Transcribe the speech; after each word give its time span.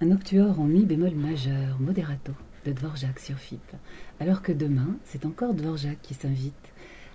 Un 0.00 0.06
noctuor 0.06 0.60
en 0.60 0.64
mi 0.64 0.84
bémol 0.84 1.14
majeur, 1.16 1.80
moderato, 1.80 2.32
de 2.64 2.70
Dvorak 2.72 3.18
sur 3.18 3.36
FIP. 3.36 3.60
Alors 4.20 4.42
que 4.42 4.52
demain, 4.52 4.96
c'est 5.04 5.26
encore 5.26 5.54
Dvorak 5.54 6.00
qui 6.02 6.14
s'invite 6.14 6.54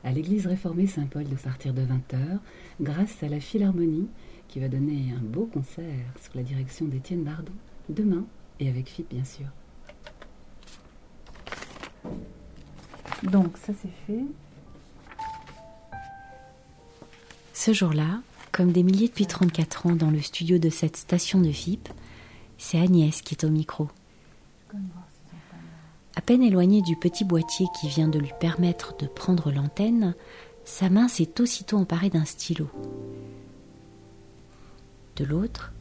à 0.04 0.12
l'église 0.12 0.48
réformée 0.48 0.86
Saint-Paul 0.86 1.24
de 1.24 1.36
partir 1.36 1.74
de 1.74 1.82
20h, 1.82 2.40
grâce 2.82 3.24
à 3.24 3.30
la 3.30 3.40
Philharmonie 3.40 4.10
qui 4.50 4.60
va 4.60 4.68
donner 4.68 5.14
un 5.18 5.22
beau 5.22 5.46
concert 5.46 5.86
sous 6.22 6.38
la 6.38 6.44
direction 6.44 6.86
d'Étienne 6.86 7.24
Bardon, 7.24 7.54
demain, 7.88 8.26
et 8.60 8.68
avec 8.68 8.90
FIP 8.90 9.10
bien 9.10 9.24
sûr. 9.24 9.48
Donc 13.24 13.58
ça 13.60 13.72
c'est 13.82 13.88
fait. 14.06 14.26
Ce 17.54 17.72
jour-là, 17.72 18.22
comme 18.52 18.74
des 18.74 18.84
milliers 18.84 19.08
depuis 19.08 19.26
34 19.26 19.86
ans 19.86 19.96
dans 19.96 20.12
le 20.12 20.20
studio 20.20 20.58
de 20.58 20.70
cette 20.70 20.98
station 20.98 21.40
de 21.40 21.50
FIP, 21.50 21.88
c'est 22.64 22.80
Agnès 22.80 23.22
qui 23.22 23.36
est 23.36 23.44
au 23.44 23.50
micro. 23.50 23.90
À 26.16 26.22
peine 26.22 26.42
éloignée 26.42 26.82
du 26.82 26.96
petit 26.96 27.26
boîtier 27.26 27.66
qui 27.78 27.90
vient 27.90 28.08
de 28.08 28.18
lui 28.18 28.32
permettre 28.40 28.96
de 28.96 29.06
prendre 29.06 29.52
l'antenne, 29.52 30.16
sa 30.64 30.90
main 30.90 31.10
s'est 31.10 31.42
aussitôt 31.42 31.76
emparée 31.76 32.10
d'un 32.10 32.24
stylo. 32.24 32.70
De 35.18 35.26
l'autre, 35.26 35.74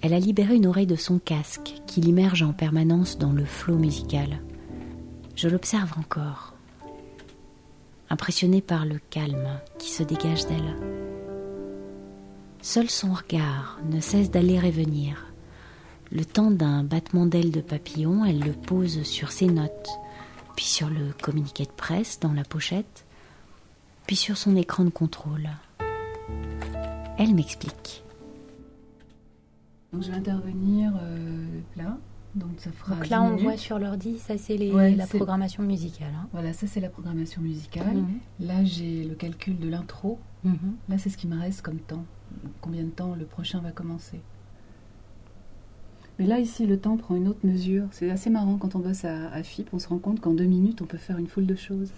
elle 0.00 0.14
a 0.14 0.18
libéré 0.18 0.54
une 0.54 0.66
oreille 0.66 0.86
de 0.86 0.96
son 0.96 1.18
casque 1.18 1.74
qui 1.86 2.00
l'immerge 2.00 2.42
en 2.42 2.54
permanence 2.54 3.18
dans 3.18 3.32
le 3.32 3.44
flot 3.44 3.76
musical. 3.76 4.40
Je 5.36 5.50
l'observe 5.50 5.92
encore, 5.98 6.54
impressionné 8.08 8.62
par 8.62 8.86
le 8.86 8.98
calme 9.10 9.60
qui 9.78 9.90
se 9.90 10.02
dégage 10.02 10.46
d'elle. 10.46 10.78
Seul 12.62 12.88
son 12.88 13.12
regard 13.12 13.80
ne 13.90 14.00
cesse 14.00 14.30
d'aller 14.30 14.54
et 14.54 14.70
venir. 14.70 15.31
Le 16.14 16.26
temps 16.26 16.50
d'un 16.50 16.84
battement 16.84 17.24
d'aile 17.24 17.50
de 17.50 17.62
papillon, 17.62 18.26
elle 18.26 18.40
le 18.40 18.52
pose 18.52 19.02
sur 19.02 19.32
ses 19.32 19.46
notes, 19.46 19.88
puis 20.56 20.66
sur 20.66 20.90
le 20.90 21.12
communiqué 21.22 21.64
de 21.64 21.70
presse 21.70 22.20
dans 22.20 22.34
la 22.34 22.44
pochette, 22.44 23.06
puis 24.06 24.16
sur 24.16 24.36
son 24.36 24.54
écran 24.56 24.84
de 24.84 24.90
contrôle. 24.90 25.48
Elle 27.18 27.34
m'explique. 27.34 28.04
Donc 29.90 30.02
je 30.02 30.10
vais 30.10 30.18
intervenir 30.18 30.92
euh, 31.02 31.46
là. 31.76 31.96
Donc 32.34 32.50
ça 32.58 32.72
fera. 32.72 32.94
Donc 32.94 33.08
là, 33.08 33.22
on 33.22 33.36
voit 33.36 33.56
sur 33.56 33.78
l'ordi, 33.78 34.18
ça 34.18 34.36
c'est 34.36 34.58
la 34.58 35.06
programmation 35.06 35.62
musicale. 35.62 36.12
Hein. 36.14 36.28
Voilà, 36.32 36.52
ça 36.52 36.66
c'est 36.66 36.80
la 36.80 36.90
programmation 36.90 37.40
musicale. 37.40 37.96
Mhm. 37.96 38.18
Là, 38.40 38.64
j'ai 38.64 39.04
le 39.04 39.14
calcul 39.14 39.58
de 39.58 39.68
l'intro. 39.68 40.18
Mhm. 40.44 40.76
Là, 40.90 40.98
c'est 40.98 41.08
ce 41.08 41.16
qui 41.16 41.26
me 41.26 41.38
reste 41.38 41.62
comme 41.62 41.78
temps. 41.78 42.04
Combien 42.60 42.82
de 42.82 42.90
temps 42.90 43.14
le 43.14 43.24
prochain 43.24 43.60
va 43.60 43.70
commencer. 43.70 44.20
Mais 46.22 46.28
là, 46.28 46.38
ici, 46.38 46.66
le 46.66 46.78
temps 46.78 46.96
prend 46.96 47.16
une 47.16 47.26
autre 47.26 47.44
mesure. 47.44 47.86
C'est 47.90 48.08
assez 48.08 48.30
marrant 48.30 48.56
quand 48.56 48.76
on 48.76 48.78
bosse 48.78 49.04
à, 49.04 49.42
FIP, 49.42 49.68
on 49.72 49.80
se 49.80 49.88
rend 49.88 49.98
compte 49.98 50.20
qu'en 50.20 50.34
deux 50.34 50.44
minutes, 50.44 50.80
on 50.80 50.84
peut 50.84 50.96
faire 50.96 51.18
une 51.18 51.26
foule 51.26 51.46
de 51.46 51.56
choses. 51.56 51.90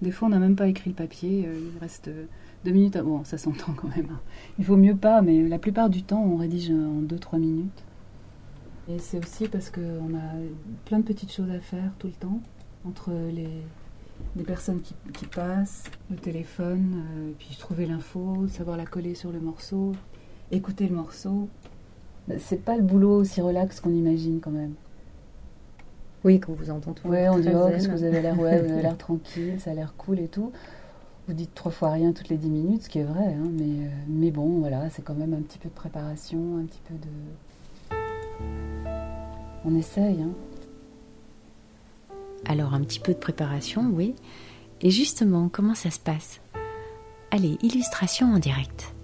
Des 0.00 0.10
fois, 0.12 0.28
on 0.28 0.30
n'a 0.30 0.38
même 0.38 0.56
pas 0.56 0.66
écrit 0.66 0.88
le 0.88 0.96
papier, 0.96 1.44
euh, 1.46 1.58
il 1.74 1.78
reste 1.78 2.08
euh, 2.08 2.24
deux 2.64 2.70
minutes. 2.70 2.96
Bon, 2.96 3.22
ça 3.24 3.36
s'entend 3.36 3.74
quand 3.76 3.94
même. 3.94 4.08
Hein. 4.10 4.20
Il 4.58 4.64
vaut 4.64 4.78
mieux 4.78 4.96
pas, 4.96 5.20
mais 5.20 5.46
la 5.46 5.58
plupart 5.58 5.90
du 5.90 6.02
temps, 6.02 6.24
on 6.24 6.38
rédige 6.38 6.70
en 6.70 7.02
deux, 7.02 7.18
trois 7.18 7.38
minutes. 7.38 7.84
Et 8.88 8.98
c'est 8.98 9.18
aussi 9.18 9.46
parce 9.46 9.68
qu'on 9.68 10.14
a 10.14 10.32
plein 10.86 11.00
de 11.00 11.04
petites 11.04 11.30
choses 11.34 11.50
à 11.50 11.60
faire 11.60 11.92
tout 11.98 12.06
le 12.06 12.14
temps, 12.14 12.40
entre 12.86 13.12
les, 13.30 14.42
personnes 14.44 14.80
qui, 14.80 15.26
passent, 15.26 15.84
le 16.08 16.16
téléphone, 16.16 16.94
euh, 16.94 17.32
puis 17.38 17.54
trouver 17.58 17.84
l'info, 17.84 18.48
savoir 18.48 18.78
la 18.78 18.86
coller 18.86 19.14
sur 19.14 19.32
le 19.32 19.40
morceau, 19.40 19.92
écouter 20.50 20.88
le 20.88 20.96
morceau 20.96 21.50
c'est 22.38 22.64
pas 22.64 22.76
le 22.76 22.82
boulot 22.82 23.20
aussi 23.20 23.40
relax 23.40 23.80
qu'on 23.80 23.92
imagine 23.92 24.40
quand 24.40 24.50
même. 24.50 24.74
Oui, 26.24 26.40
quand 26.40 26.52
vous 26.52 26.70
entendez 26.70 27.00
tout. 27.00 27.08
Ouais, 27.08 27.28
on 27.28 27.38
dit 27.38 27.48
oh, 27.54 27.68
parce 27.70 27.86
que 27.86 27.92
vous 27.92 28.02
avez 28.02 28.20
l'air 28.20 28.38
ouais, 28.38 28.60
l'air 28.82 28.96
tranquille, 28.96 29.60
ça 29.60 29.70
a 29.70 29.74
l'air 29.74 29.94
cool 29.96 30.18
et 30.18 30.28
tout. 30.28 30.50
Vous 31.28 31.34
dites 31.34 31.54
trois 31.54 31.72
fois 31.72 31.90
rien 31.90 32.12
toutes 32.12 32.28
les 32.28 32.36
dix 32.36 32.48
minutes, 32.50 32.84
ce 32.84 32.88
qui 32.88 32.98
est 32.98 33.04
vrai, 33.04 33.34
hein, 33.34 33.48
mais, 33.52 33.64
euh, 33.64 33.90
mais 34.08 34.30
bon, 34.30 34.60
voilà, 34.60 34.90
c'est 34.90 35.02
quand 35.02 35.14
même 35.14 35.34
un 35.34 35.42
petit 35.42 35.58
peu 35.58 35.68
de 35.68 35.74
préparation, 35.74 36.58
un 36.58 36.64
petit 36.64 36.80
peu 36.88 36.94
de. 36.94 37.96
On 39.64 39.76
essaye. 39.76 40.22
Hein. 40.22 40.30
Alors, 42.44 42.74
un 42.74 42.80
petit 42.80 43.00
peu 43.00 43.12
de 43.12 43.18
préparation, 43.18 43.90
oui. 43.92 44.14
Et 44.80 44.90
justement, 44.90 45.48
comment 45.48 45.74
ça 45.74 45.90
se 45.90 45.98
passe? 45.98 46.40
Allez, 47.32 47.58
illustration 47.62 48.32
en 48.32 48.38
direct. 48.38 48.95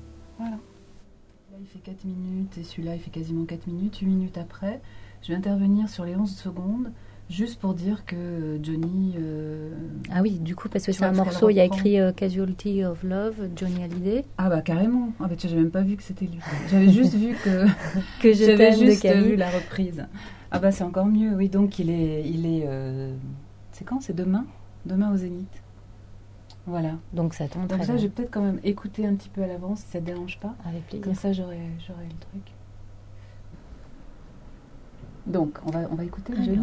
Fait 1.73 1.79
4 1.79 2.05
minutes 2.05 2.59
et 2.59 2.65
celui-là 2.65 2.97
il 2.97 3.01
fait 3.01 3.11
quasiment 3.11 3.47
4 3.47 3.67
minutes. 3.67 3.99
8 3.99 4.07
minutes 4.07 4.37
après, 4.37 4.83
je 5.23 5.29
vais 5.29 5.35
intervenir 5.35 5.89
sur 5.89 6.05
les 6.05 6.15
11 6.15 6.31
secondes 6.31 6.93
juste 7.31 7.59
pour 7.59 7.73
dire 7.73 8.05
que 8.05 8.59
Johnny. 8.63 9.15
Euh, 9.19 9.71
ah 10.11 10.21
oui, 10.21 10.33
du 10.33 10.55
coup, 10.55 10.69
parce 10.69 10.85
que 10.85 10.93
c'est 10.93 11.05
un 11.05 11.13
morceau, 11.13 11.49
il 11.49 11.55
y 11.55 11.61
a 11.61 11.65
écrit 11.65 11.99
euh, 11.99 12.13
Casualty 12.13 12.85
of 12.85 13.03
Love, 13.03 13.49
Johnny 13.57 13.83
Hallyday. 13.83 14.25
Ah 14.37 14.51
bah 14.51 14.61
carrément. 14.61 15.13
Ah 15.19 15.29
bah 15.29 15.37
tu 15.37 15.49
même 15.49 15.71
pas 15.71 15.81
vu 15.81 15.97
que 15.97 16.03
c'était 16.03 16.27
lui. 16.27 16.41
J'avais 16.71 16.91
juste 16.91 17.15
vu 17.15 17.35
que. 17.43 17.67
que 18.23 18.33
j'avais 18.35 18.77
juste 18.77 19.07
vu 19.07 19.37
la 19.37 19.49
reprise. 19.49 20.05
Ah 20.51 20.59
bah 20.59 20.73
c'est 20.73 20.85
encore 20.85 21.07
mieux, 21.07 21.35
oui. 21.35 21.49
Donc 21.49 21.79
il 21.79 21.89
est. 21.89 22.29
Il 22.29 22.45
est 22.45 22.65
euh, 22.67 23.15
C'est 23.71 23.85
quand? 23.85 24.03
C'est 24.03 24.15
demain? 24.15 24.45
Demain 24.85 25.11
au 25.11 25.17
Zénith. 25.17 25.62
Voilà. 26.67 26.93
Donc 27.13 27.35
ça 27.35 27.49
tombe 27.49 27.67
Donc 27.67 27.83
ça, 27.85 27.97
je 27.97 28.03
vais 28.03 28.09
peut-être 28.09 28.31
quand 28.31 28.43
même 28.43 28.61
écouter 28.63 29.07
un 29.07 29.15
petit 29.15 29.29
peu 29.29 29.43
à 29.43 29.47
l'avance 29.47 29.81
si 29.81 29.87
ça 29.89 30.01
ne 30.01 30.07
dérange 30.07 30.39
pas. 30.39 30.55
Avec 30.65 30.87
plaisir. 30.87 31.05
Comme 31.05 31.15
ça, 31.15 31.33
j'aurai 31.33 31.57
le 31.57 32.19
truc. 32.21 32.53
Donc, 35.27 35.59
on 35.67 35.71
va, 35.71 35.81
on 35.91 35.95
va 35.95 36.05
écouter 36.05 36.33
le 36.35 36.43
jeu. 36.43 36.59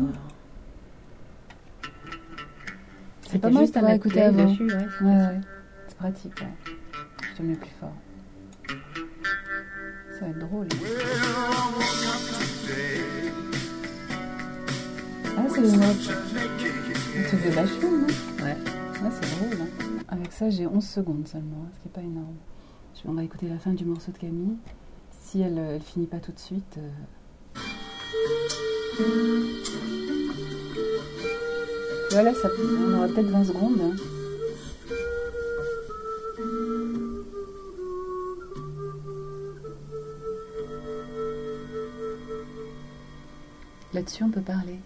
C'est 3.28 3.40
pas 3.40 3.50
mal, 3.50 3.64
juste 3.64 3.78
à 3.78 3.96
écouter 3.96 4.22
avant. 4.22 4.46
Dessus, 4.46 4.66
ouais, 4.66 4.88
ouais, 5.02 5.40
C'est 5.88 5.98
pratique, 5.98 6.34
ouais. 6.42 6.74
Je 7.32 7.38
te 7.38 7.44
mets 7.44 7.56
plus 7.56 7.70
fort. 7.80 7.94
Ça 10.20 10.26
va 10.26 10.28
être 10.32 10.40
drôle. 10.40 10.68
Ah, 15.38 15.42
c'est 15.50 15.62
les 15.62 15.72
notes. 15.72 16.12
Tu 17.30 17.38
fais 17.38 17.50
vachement, 17.50 17.92
non 17.92 18.44
Ouais. 18.46 18.58
Ouais, 19.02 19.10
c'est 19.12 19.38
drôle. 19.38 19.62
Hein. 19.62 20.04
Avec 20.10 20.32
ça, 20.32 20.50
j'ai 20.50 20.68
11 20.68 20.86
secondes 20.86 21.28
seulement, 21.28 21.66
ce 21.74 21.80
qui 21.80 21.88
n'est 21.88 21.94
pas 21.94 22.02
énorme. 22.02 22.36
On 23.08 23.14
va 23.14 23.24
écouter 23.24 23.48
la 23.48 23.58
fin 23.58 23.72
du 23.72 23.86
morceau 23.86 24.12
de 24.12 24.18
Camille. 24.18 24.58
Si 25.22 25.40
elle 25.40 25.54
ne 25.54 25.80
finit 25.80 26.06
pas 26.06 26.20
tout 26.20 26.34
de 26.34 26.40
suite. 26.40 26.78
Euh. 26.78 26.90
Voilà, 32.12 32.34
ça, 32.34 32.50
on 32.60 32.94
aura 32.96 33.08
peut-être 33.08 33.30
20 33.30 33.44
secondes. 33.46 33.80
Hein. 33.82 33.96
Là-dessus, 43.94 44.24
on 44.24 44.30
peut 44.30 44.42
parler. 44.42 44.80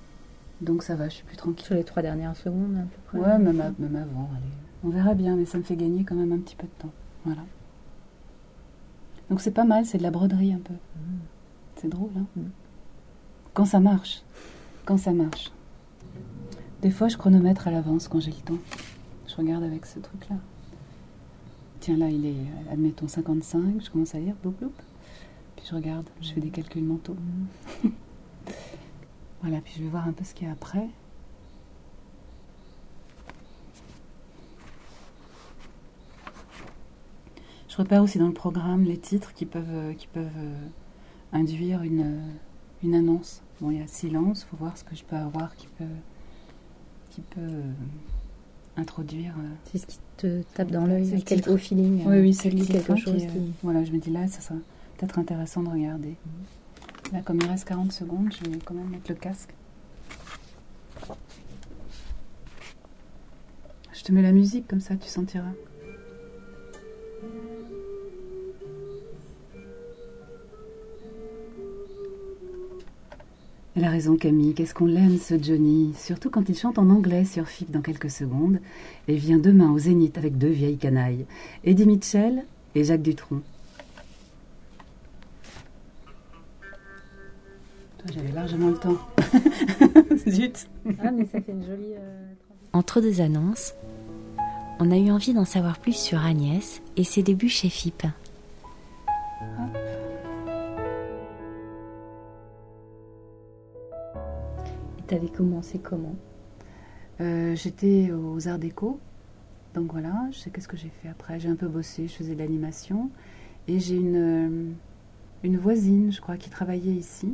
Donc 0.64 0.82
ça 0.82 0.96
va, 0.96 1.10
je 1.10 1.16
suis 1.16 1.26
plus 1.26 1.36
tranquille. 1.36 1.66
Sur 1.66 1.76
les 1.76 1.84
trois 1.84 2.02
dernières 2.02 2.36
secondes, 2.36 2.78
à 2.78 2.82
peu 2.82 3.02
près. 3.06 3.20
Ouais, 3.20 3.38
même, 3.38 3.74
même 3.78 3.96
avant, 3.96 4.30
allez. 4.36 4.54
On 4.86 4.90
verra 4.90 5.14
bien, 5.14 5.36
mais 5.36 5.46
ça 5.46 5.58
me 5.58 5.64
fait 5.64 5.76
gagner 5.76 6.04
quand 6.04 6.16
même 6.16 6.32
un 6.32 6.40
petit 6.40 6.56
peu 6.56 6.68
de 6.68 6.82
temps. 6.82 6.92
Voilà. 7.26 7.42
Donc 9.30 9.42
c'est 9.42 9.52
pas 9.52 9.64
mal, 9.64 9.86
c'est 9.86 9.98
de 9.98 10.04
la 10.04 10.12
broderie 10.12 10.54
un 10.54 10.60
peu. 10.60 10.74
Mm. 10.74 11.20
C'est 11.76 11.90
drôle, 11.90 12.12
hein 12.18 12.26
mm. 12.36 12.50
Quand 13.54 13.66
ça 13.66 13.80
marche. 13.80 14.24
Quand 14.86 14.98
ça 14.98 15.12
marche. 15.12 15.52
Des 16.82 16.92
fois, 16.92 17.08
je 17.08 17.18
chronomètre 17.18 17.68
à 17.68 17.72
l'avance 17.72 18.08
quand 18.08 18.20
j'ai 18.20 18.32
le 18.32 18.38
temps. 18.38 18.60
Je 19.28 19.36
regarde 19.36 19.64
avec 19.64 19.86
ce 19.86 20.00
truc-là. 20.00 20.36
Tiens, 21.80 21.98
là, 21.98 22.10
il 22.10 22.26
est, 22.26 22.72
admettons, 22.72 23.08
55. 23.08 23.82
Je 23.84 23.90
commence 23.90 24.16
à 24.16 24.20
lire, 24.20 24.36
bloup, 24.42 24.54
bloup. 24.60 24.72
Puis 25.56 25.66
je 25.70 25.76
regarde, 25.76 26.06
je 26.22 26.34
fais 26.34 26.42
des 26.42 26.50
calculs 26.50 26.84
mentaux. 26.84 27.16
Mm. 27.84 27.90
voilà, 29.44 29.60
puis 29.60 29.74
je 29.78 29.84
vais 29.84 29.90
voir 29.90 30.08
un 30.08 30.14
peu 30.14 30.24
ce 30.24 30.34
qu'il 30.34 30.48
y 30.48 30.50
a 30.50 30.54
après. 30.54 30.88
Je 37.68 37.76
repère 37.76 38.02
aussi 38.02 38.20
dans 38.20 38.28
le 38.28 38.34
programme 38.34 38.86
les 38.86 38.98
titres 38.98 39.34
qui 39.34 39.46
peuvent, 39.46 39.66
euh, 39.70 39.94
qui 39.94 40.08
peuvent 40.08 40.28
euh, 40.38 40.56
induire 41.34 41.84
une, 41.84 42.02
euh, 42.02 42.34
une 42.84 42.96
annonce. 42.96 43.42
Bon, 43.60 43.70
il 43.70 43.80
y 43.80 43.82
a 43.82 43.88
silence, 43.88 44.46
il 44.46 44.52
faut 44.52 44.58
voir 44.58 44.78
ce 44.78 44.86
que 44.86 44.96
je 44.96 45.04
peux 45.04 45.18
avoir 45.18 45.54
qui 45.58 45.68
peut, 45.78 45.84
qui 47.10 47.22
peut 47.22 47.64
introduire. 48.78 49.34
C'est 49.66 49.80
ce 49.80 49.88
qui 49.88 49.98
te 50.16 50.44
tape 50.54 50.72
dans 50.72 50.86
l'œil, 50.86 51.22
quelque 51.24 51.50
au 51.50 51.58
feeling. 51.58 52.04
Oui, 52.06 52.20
oui, 52.20 52.34
c'est 52.34 52.50
quelque 52.50 52.96
chose. 52.96 53.26
Qui, 53.26 53.54
Voilà, 53.62 53.84
je 53.84 53.92
me 53.92 53.98
dis 53.98 54.12
là, 54.12 54.26
ça 54.28 54.40
sera 54.40 54.56
peut-être 54.98 55.20
intéressant 55.20 55.64
de 55.64 55.70
regarder. 55.70 56.16
Là, 57.12 57.22
comme 57.24 57.40
il 57.42 57.48
reste 57.48 57.68
40 57.68 57.92
secondes, 57.92 58.32
je 58.32 58.50
vais 58.50 58.58
quand 58.64 58.74
même 58.74 58.90
mettre 58.90 59.10
le 59.12 59.16
casque. 59.16 59.54
Je 63.94 64.04
te 64.04 64.12
mets 64.12 64.22
la 64.22 64.32
musique, 64.32 64.68
comme 64.68 64.82
ça 64.82 64.96
tu 64.96 65.08
sentiras. 65.08 65.54
Elle 73.76 73.86
a 73.86 73.90
raison 73.90 74.18
Camille, 74.18 74.54
qu'est-ce 74.54 74.76
qu'on 74.76 74.86
l'aime 74.86 75.18
ce 75.18 75.42
Johnny, 75.42 75.94
surtout 75.98 76.30
quand 76.30 76.48
il 76.48 76.56
chante 76.56 76.78
en 76.78 76.90
anglais 76.90 77.26
sur 77.26 77.48
FIP 77.48 77.72
dans 77.72 77.82
quelques 77.82 78.12
secondes 78.12 78.60
et 79.08 79.16
vient 79.16 79.40
demain 79.40 79.72
au 79.72 79.80
Zénith 79.80 80.18
avec 80.18 80.38
deux 80.38 80.50
vieilles 80.50 80.78
canailles, 80.78 81.26
Eddie 81.64 81.88
Mitchell 81.88 82.46
et 82.76 82.84
Jacques 82.84 83.02
Dutronc. 83.02 83.42
J'avais 88.14 88.32
largement 88.32 88.70
le 88.70 88.78
temps. 88.78 88.98
Zut. 90.30 90.68
Ah 91.04 91.10
mais 91.12 91.26
ça 91.26 91.42
fait 91.42 91.52
une 91.52 91.66
jolie... 91.66 91.96
Euh, 91.96 92.26
Entre 92.74 93.02
deux 93.02 93.22
annonces, 93.22 93.74
on 94.80 94.92
a 94.92 94.98
eu 94.98 95.10
envie 95.10 95.34
d'en 95.34 95.46
savoir 95.46 95.80
plus 95.80 95.96
sur 95.96 96.24
Agnès 96.24 96.84
et 96.96 97.04
ses 97.04 97.24
débuts 97.24 97.50
chez 97.50 97.70
FIP. 97.70 98.04
Tu 105.08 105.16
avais 105.16 105.28
commencé 105.28 105.80
comment? 105.80 106.16
Euh, 107.22 107.56
J'étais 107.56 108.12
aux 108.12 108.48
Arts 108.48 108.60
Déco. 108.60 109.00
Donc 109.76 109.92
voilà, 109.92 110.28
je 110.32 110.38
sais 110.38 110.50
qu'est-ce 110.52 110.68
que 110.68 110.78
j'ai 110.78 110.92
fait 111.02 111.10
après. 111.10 111.40
J'ai 111.40 111.50
un 111.50 111.56
peu 111.56 111.68
bossé, 111.68 112.08
je 112.08 112.14
faisais 112.14 112.36
de 112.36 112.40
l'animation. 112.40 113.10
Et 113.68 113.80
j'ai 113.80 113.96
une, 113.96 114.16
euh, 114.16 114.72
une 115.44 115.58
voisine, 115.58 116.12
je 116.12 116.22
crois, 116.22 116.38
qui 116.38 116.50
travaillait 116.50 116.94
ici, 116.94 117.34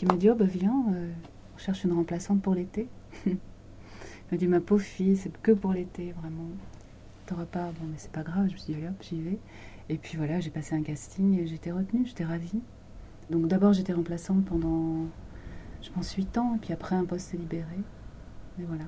qui 0.00 0.06
m'a 0.06 0.16
dit 0.16 0.30
Oh, 0.30 0.34
bah 0.34 0.46
viens, 0.46 0.82
euh, 0.94 1.12
on 1.54 1.58
cherche 1.58 1.84
une 1.84 1.92
remplaçante 1.92 2.40
pour 2.40 2.54
l'été. 2.54 2.88
Elle 3.26 3.36
m'a 4.32 4.38
dit 4.38 4.46
Ma 4.46 4.60
pauvre 4.60 4.82
fille, 4.82 5.14
c'est 5.18 5.30
que 5.42 5.52
pour 5.52 5.74
l'été, 5.74 6.12
vraiment. 6.12 6.48
T'auras 7.26 7.44
pas. 7.44 7.66
Bon, 7.66 7.86
mais 7.86 7.98
c'est 7.98 8.10
pas 8.10 8.22
grave. 8.22 8.48
Je 8.48 8.54
me 8.54 8.58
suis 8.58 8.72
dit 8.72 8.86
hop, 8.86 8.94
j'y 9.02 9.20
vais. 9.20 9.38
Et 9.90 9.98
puis 9.98 10.16
voilà, 10.16 10.40
j'ai 10.40 10.48
passé 10.48 10.74
un 10.74 10.82
casting 10.82 11.38
et 11.38 11.46
j'étais 11.46 11.70
retenue, 11.70 12.06
j'étais 12.06 12.24
ravie. 12.24 12.62
Donc 13.28 13.46
d'abord, 13.46 13.74
j'étais 13.74 13.92
remplaçante 13.92 14.42
pendant 14.46 15.04
je 15.82 15.90
pense, 15.90 16.14
8 16.14 16.38
ans, 16.38 16.54
et 16.56 16.58
puis 16.58 16.72
après 16.72 16.96
un 16.96 17.04
poste 17.04 17.32
libéré. 17.32 17.76
Et 18.58 18.64
voilà. 18.64 18.84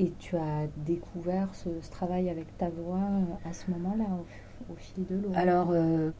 Et 0.00 0.12
tu 0.18 0.36
as 0.36 0.66
découvert 0.78 1.48
ce, 1.54 1.68
travail 1.90 2.28
avec 2.28 2.56
ta 2.58 2.70
voix 2.70 2.98
euh, 2.98 3.48
à 3.48 3.52
ce 3.52 3.70
moment-là, 3.70 4.04
au, 4.68 4.74
fil 4.74 5.06
de 5.06 5.16
l'eau? 5.16 5.30
Alors, 5.34 5.70
euh, 5.70 6.10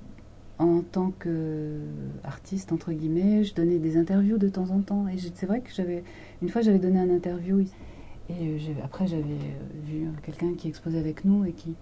en 0.61 0.83
tant 0.83 1.12
qu'artiste, 1.12 2.73
entre 2.73 2.93
guillemets, 2.93 3.45
je 3.45 3.55
donnais 3.55 3.79
des 3.79 3.97
interviews 3.97 4.39
de 4.39 4.49
temps 4.49 4.71
en 4.71 4.81
temps. 4.81 5.09
Et 5.09 5.17
c'est 5.35 5.47
vrai 5.47 5.61
que 5.61 5.71
j'avais, 5.75 6.05
une 6.43 6.49
fois, 6.49 6.61
j'avais 6.61 6.79
donné 6.79 7.01
un 7.01 7.11
interview. 7.11 7.61
Et 8.29 8.33
euh, 8.33 8.59
après, 8.85 9.07
j'avais 9.07 9.23
vu 9.87 10.07
quelqu'un 10.23 10.55
qui 10.55 10.69
exposait 10.69 10.99
avec 10.99 11.25
nous 11.25 11.45
et 11.45 11.53
qui. 11.53 11.75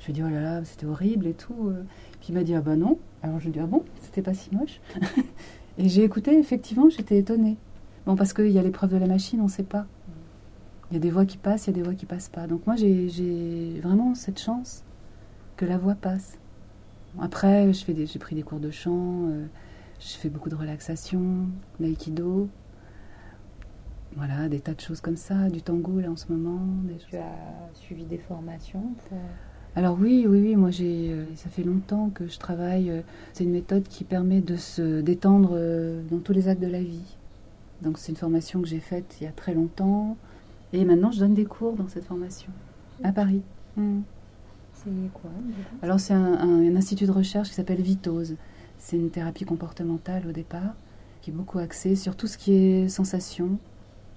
Je 0.00 0.06
lui 0.06 0.10
ai 0.10 0.14
dit, 0.14 0.22
oh 0.22 0.28
là 0.28 0.42
là, 0.42 0.64
c'était 0.64 0.84
horrible 0.84 1.26
et 1.26 1.32
tout. 1.32 1.72
Puis 2.20 2.28
il 2.30 2.34
m'a 2.34 2.42
dit, 2.42 2.54
ah 2.54 2.60
bah 2.60 2.76
non. 2.76 2.98
Alors 3.22 3.38
je 3.38 3.44
lui 3.44 3.50
ai 3.50 3.52
dit, 3.52 3.60
ah 3.60 3.66
bon, 3.66 3.84
c'était 4.02 4.20
pas 4.20 4.34
si 4.34 4.54
moche. 4.54 4.80
et 5.78 5.88
j'ai 5.88 6.02
écouté, 6.04 6.38
effectivement, 6.38 6.90
j'étais 6.90 7.16
étonnée. 7.16 7.56
Bon, 8.04 8.16
parce 8.16 8.34
qu'il 8.34 8.50
y 8.50 8.58
a 8.58 8.62
l'épreuve 8.62 8.90
de 8.90 8.98
la 8.98 9.06
machine, 9.06 9.40
on 9.40 9.44
ne 9.44 9.48
sait 9.48 9.62
pas. 9.62 9.86
Il 10.90 10.94
y 10.94 10.96
a 10.98 11.00
des 11.00 11.10
voix 11.10 11.24
qui 11.24 11.38
passent, 11.38 11.66
il 11.66 11.70
y 11.70 11.72
a 11.72 11.76
des 11.76 11.82
voix 11.82 11.94
qui 11.94 12.04
passent 12.04 12.28
pas. 12.28 12.46
Donc 12.46 12.66
moi, 12.66 12.76
j'ai 12.76 13.80
vraiment 13.82 14.14
cette 14.14 14.38
chance 14.38 14.84
que 15.56 15.64
la 15.64 15.78
voix 15.78 15.94
passe. 15.94 16.38
Après, 17.20 17.72
j'ai 17.72 18.18
pris 18.18 18.34
des 18.34 18.42
cours 18.42 18.60
de 18.60 18.70
chant, 18.70 19.28
euh, 19.28 19.46
je 20.00 20.16
fais 20.16 20.28
beaucoup 20.28 20.48
de 20.48 20.54
relaxation, 20.54 21.46
l'aïkido, 21.78 22.48
voilà, 24.16 24.48
des 24.48 24.60
tas 24.60 24.74
de 24.74 24.80
choses 24.80 25.00
comme 25.00 25.16
ça, 25.16 25.48
du 25.48 25.62
tango 25.62 26.00
là 26.00 26.10
en 26.10 26.16
ce 26.16 26.30
moment. 26.32 26.60
tu 27.08 27.16
as 27.16 27.32
suivi 27.74 28.04
des 28.04 28.18
formations 28.18 28.84
Alors 29.76 29.96
oui, 30.00 30.26
oui, 30.28 30.40
oui, 30.40 30.56
moi 30.56 30.70
j'ai, 30.70 31.10
euh, 31.12 31.24
ça 31.36 31.48
fait 31.48 31.62
longtemps 31.62 32.10
que 32.10 32.26
je 32.26 32.38
travaille. 32.38 32.90
Euh, 32.90 33.02
c'est 33.32 33.44
une 33.44 33.52
méthode 33.52 33.84
qui 33.84 34.04
permet 34.04 34.40
de 34.40 34.56
se 34.56 35.00
détendre 35.00 35.58
dans 36.10 36.18
tous 36.18 36.32
les 36.32 36.48
actes 36.48 36.62
de 36.62 36.68
la 36.68 36.82
vie. 36.82 37.16
Donc 37.82 37.98
c'est 37.98 38.10
une 38.10 38.18
formation 38.18 38.60
que 38.60 38.68
j'ai 38.68 38.80
faite 38.80 39.16
il 39.20 39.24
y 39.24 39.26
a 39.26 39.32
très 39.32 39.54
longtemps. 39.54 40.16
Et 40.72 40.84
maintenant, 40.84 41.12
je 41.12 41.20
donne 41.20 41.34
des 41.34 41.44
cours 41.44 41.74
dans 41.74 41.86
cette 41.88 42.04
formation, 42.04 42.50
à 43.04 43.12
Paris. 43.12 43.42
Hmm. 43.76 44.00
C'est 44.84 45.12
quoi 45.12 45.30
Alors 45.82 46.00
c'est 46.00 46.14
un, 46.14 46.76
institut 46.76 47.06
de 47.06 47.12
recherche 47.12 47.48
qui 47.48 47.54
s'appelle 47.54 47.80
Vitose. 47.80 48.36
C'est 48.78 48.96
une 48.96 49.10
thérapie 49.10 49.44
comportementale 49.44 50.26
au 50.26 50.32
départ, 50.32 50.74
qui 51.22 51.30
est 51.30 51.32
beaucoup 51.32 51.58
axée 51.58 51.96
sur 51.96 52.16
tout 52.16 52.26
ce 52.26 52.36
qui 52.36 52.52
est 52.52 52.88
sensation, 52.88 53.58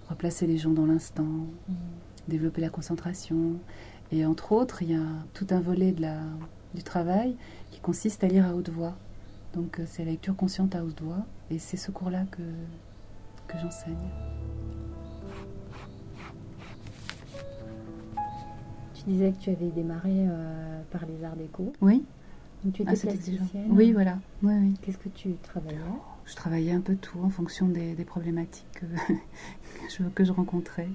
replacer 0.10 0.46
les 0.46 0.58
gens 0.58 0.72
dans 0.72 0.86
l'instant, 0.86 1.24
hmm. 1.24 1.74
développer 2.28 2.62
la 2.62 2.70
concentration. 2.70 3.54
Et 4.12 4.26
entre 4.26 4.52
autres, 4.52 4.82
il 4.84 4.92
y 4.92 4.96
a 4.96 5.06
tout 5.34 5.48
un 5.52 5.60
volet 5.60 5.92
de 5.92 6.02
la, 6.02 6.20
du 6.74 6.84
travail 6.84 7.36
qui 7.72 7.80
consiste 7.80 8.24
à 8.24 8.28
lire 8.28 8.46
à 8.46 8.56
haute 8.56 8.70
voix. 8.70 8.96
Donc 9.54 9.80
euh, 9.80 9.84
c'est 9.86 10.04
la 10.04 10.12
lecture 10.12 10.36
consciente 10.36 10.76
à 10.76 10.84
haute 10.84 11.02
voix. 11.02 11.26
Et 11.50 11.60
c'est 11.60 11.78
ce 11.78 11.92
cours-là 11.92 12.26
que, 12.32 12.42
que 13.48 13.58
j'enseigne. 13.58 13.96
Tu 19.08 19.14
disais 19.14 19.32
que 19.32 19.40
tu 19.40 19.50
avais 19.52 19.70
démarré 19.70 20.12
euh, 20.12 20.82
par 20.92 21.06
les 21.06 21.24
arts 21.24 21.38
déco. 21.38 21.72
Oui. 21.80 22.04
Donc 22.64 22.74
tu 22.74 22.82
étais 22.82 22.92
ah, 22.92 23.00
plasticienne. 23.00 23.68
Oui, 23.70 23.94
voilà. 23.94 24.20
Oui, 24.44 24.54
oui. 24.60 24.74
Qu'est-ce 24.82 24.98
que 24.98 25.08
tu 25.08 25.36
travaillais? 25.44 25.78
Je 26.26 26.36
travaillais 26.36 26.74
un 26.74 26.82
peu 26.82 26.96
tout 26.96 27.20
en 27.24 27.30
fonction 27.30 27.70
des, 27.70 27.96
problématiques 28.04 28.68
que 28.74 28.86
je, 29.90 30.04
que 30.10 30.26
je 30.26 30.34
rencontrais. 30.34 30.90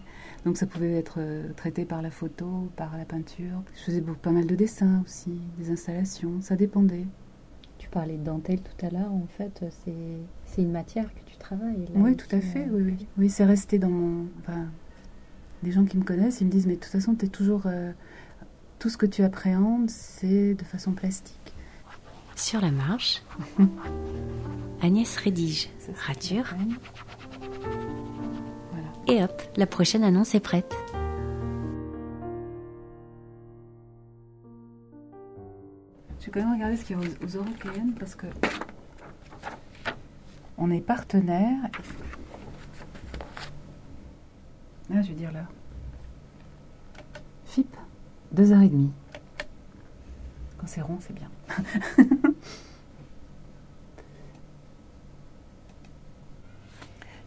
Donc 0.45 0.59
ça 0.59 0.67
pouvait 0.67 0.93
être 0.93 1.17
euh, 1.21 1.53
traité 1.57 1.87
par 1.87 2.03
la 2.03 2.11
photo, 2.11 2.69
par 2.77 2.99
la 2.99 3.07
peinture. 3.07 3.63
Je 3.75 3.81
faisais 3.81 4.03
beaucoup, 4.03 4.19
pas 4.19 4.31
mal 4.31 4.47
de 4.47 4.55
dessins 4.55 5.03
aussi, 5.07 5.41
des 5.59 5.71
installations, 5.71 6.43
ça 6.43 6.55
dépendait. 6.55 7.07
Tu 7.79 7.89
parlais 7.89 8.19
de 8.19 8.25
dentelle 8.25 8.61
tout 8.61 8.87
à 8.87 8.91
l'heure, 8.91 9.13
en 9.13 9.27
fait, 9.27 9.65
c'est 9.85 10.63
une 10.63 10.71
matière 10.71 11.13
que 11.15 11.23
oui, 11.95 12.17
tout 12.17 12.35
à 12.35 12.41
fait. 12.41 12.69
Oui, 12.71 12.83
oui. 12.83 13.07
oui 13.19 13.31
c'est 13.31 13.45
resté 13.45 13.79
dans 13.79 13.89
mon. 13.89 14.27
Enfin, 14.41 14.67
les 15.63 15.73
gens 15.73 15.85
qui 15.85 15.97
me 15.97 16.05
connaissent, 16.05 16.41
ils 16.41 16.47
me 16.47 16.51
disent 16.51 16.67
Mais 16.67 16.75
de 16.75 16.81
toute 16.81 16.93
façon, 16.93 17.15
tu 17.15 17.27
es 17.27 17.29
toujours. 17.29 17.63
Euh, 17.67 17.93
tout 18.83 18.89
ce 18.89 18.97
que 18.97 19.07
tu 19.07 19.23
appréhendes, 19.23 19.89
c'est 19.91 20.55
de 20.55 20.65
façon 20.65 20.91
plastique. 20.91 21.55
Sur 22.35 22.61
la 22.61 22.73
marche, 22.73 23.23
Agnès 24.83 25.17
rédige, 25.19 25.69
rature. 26.05 26.47
Voilà. 28.73 28.89
Et 29.07 29.23
hop, 29.23 29.41
la 29.57 29.67
prochaine 29.67 30.03
annonce 30.03 30.35
est 30.35 30.41
prête. 30.41 30.75
Je 36.19 36.27
vais 36.27 36.33
quand 36.33 36.41
même 36.41 36.55
regarder 36.55 36.77
ce 36.77 36.85
qu'il 36.85 36.97
y 36.97 36.99
a 36.99 37.03
aux, 37.03 37.37
aux 37.37 37.45
parce 38.01 38.17
que 38.17 38.27
on 40.59 40.73
est 40.73 40.81
partenaire. 40.81 41.71
Ah, 44.95 45.01
je 45.03 45.09
vais 45.09 45.15
dire 45.15 45.33
là. 45.33 45.47
FIP, 47.47 47.75
deux 48.33 48.53
heures 48.53 48.61
et 48.61 48.69
demie. 48.69 48.93
Quand 50.59 50.67
c'est 50.67 50.83
rond, 50.83 50.99
c'est 51.01 51.15
bien. 51.15 51.29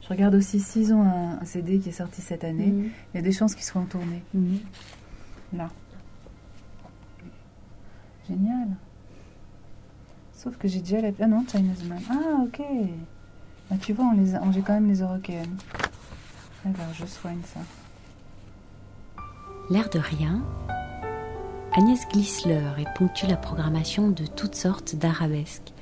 Je 0.05 0.09
regarde 0.09 0.35
aussi 0.35 0.59
s'ils 0.59 0.93
ont 0.93 1.01
un, 1.01 1.43
CD 1.45 1.79
qui 1.79 1.89
est 1.89 1.93
sorti 1.93 2.21
cette 2.21 2.43
année. 2.43 2.67
Mhm. 2.67 2.91
Il 3.13 3.17
y 3.17 3.19
a 3.19 3.23
des 3.23 3.31
chances 3.31 3.55
qu'ils 3.55 3.63
soient 3.63 3.81
en 3.81 3.85
tournée. 3.85 4.21
Mhm. 4.35 4.59
Là. 5.53 5.71
Génial. 8.29 8.67
Sauf 10.33 10.57
que 10.57 10.67
j'ai 10.67 10.81
déjà 10.81 11.01
la. 11.01 11.09
Ah 11.19 11.25
non, 11.25 11.43
China's 11.47 11.83
Man. 11.85 11.99
Ah, 12.11 12.43
ok. 12.43 12.61
Ah, 13.71 13.77
tu 13.81 13.93
vois, 13.93 14.05
on, 14.05 14.51
j'ai 14.51 14.61
quand 14.61 14.73
même 14.73 14.87
les 14.87 15.01
européennes. 15.01 15.57
Alors, 16.65 16.93
je 16.93 17.05
soigne 17.05 17.41
ça. 17.45 17.59
L'air 19.69 19.89
de 19.89 19.99
rien, 19.99 20.43
Agnès 21.73 22.07
Glissler 22.09 22.61
et 22.77 22.85
ponctue 22.97 23.27
la 23.27 23.37
programmation 23.37 24.09
de 24.09 24.25
toutes 24.25 24.55
sortes 24.55 24.95
d'arabesques. 24.95 25.73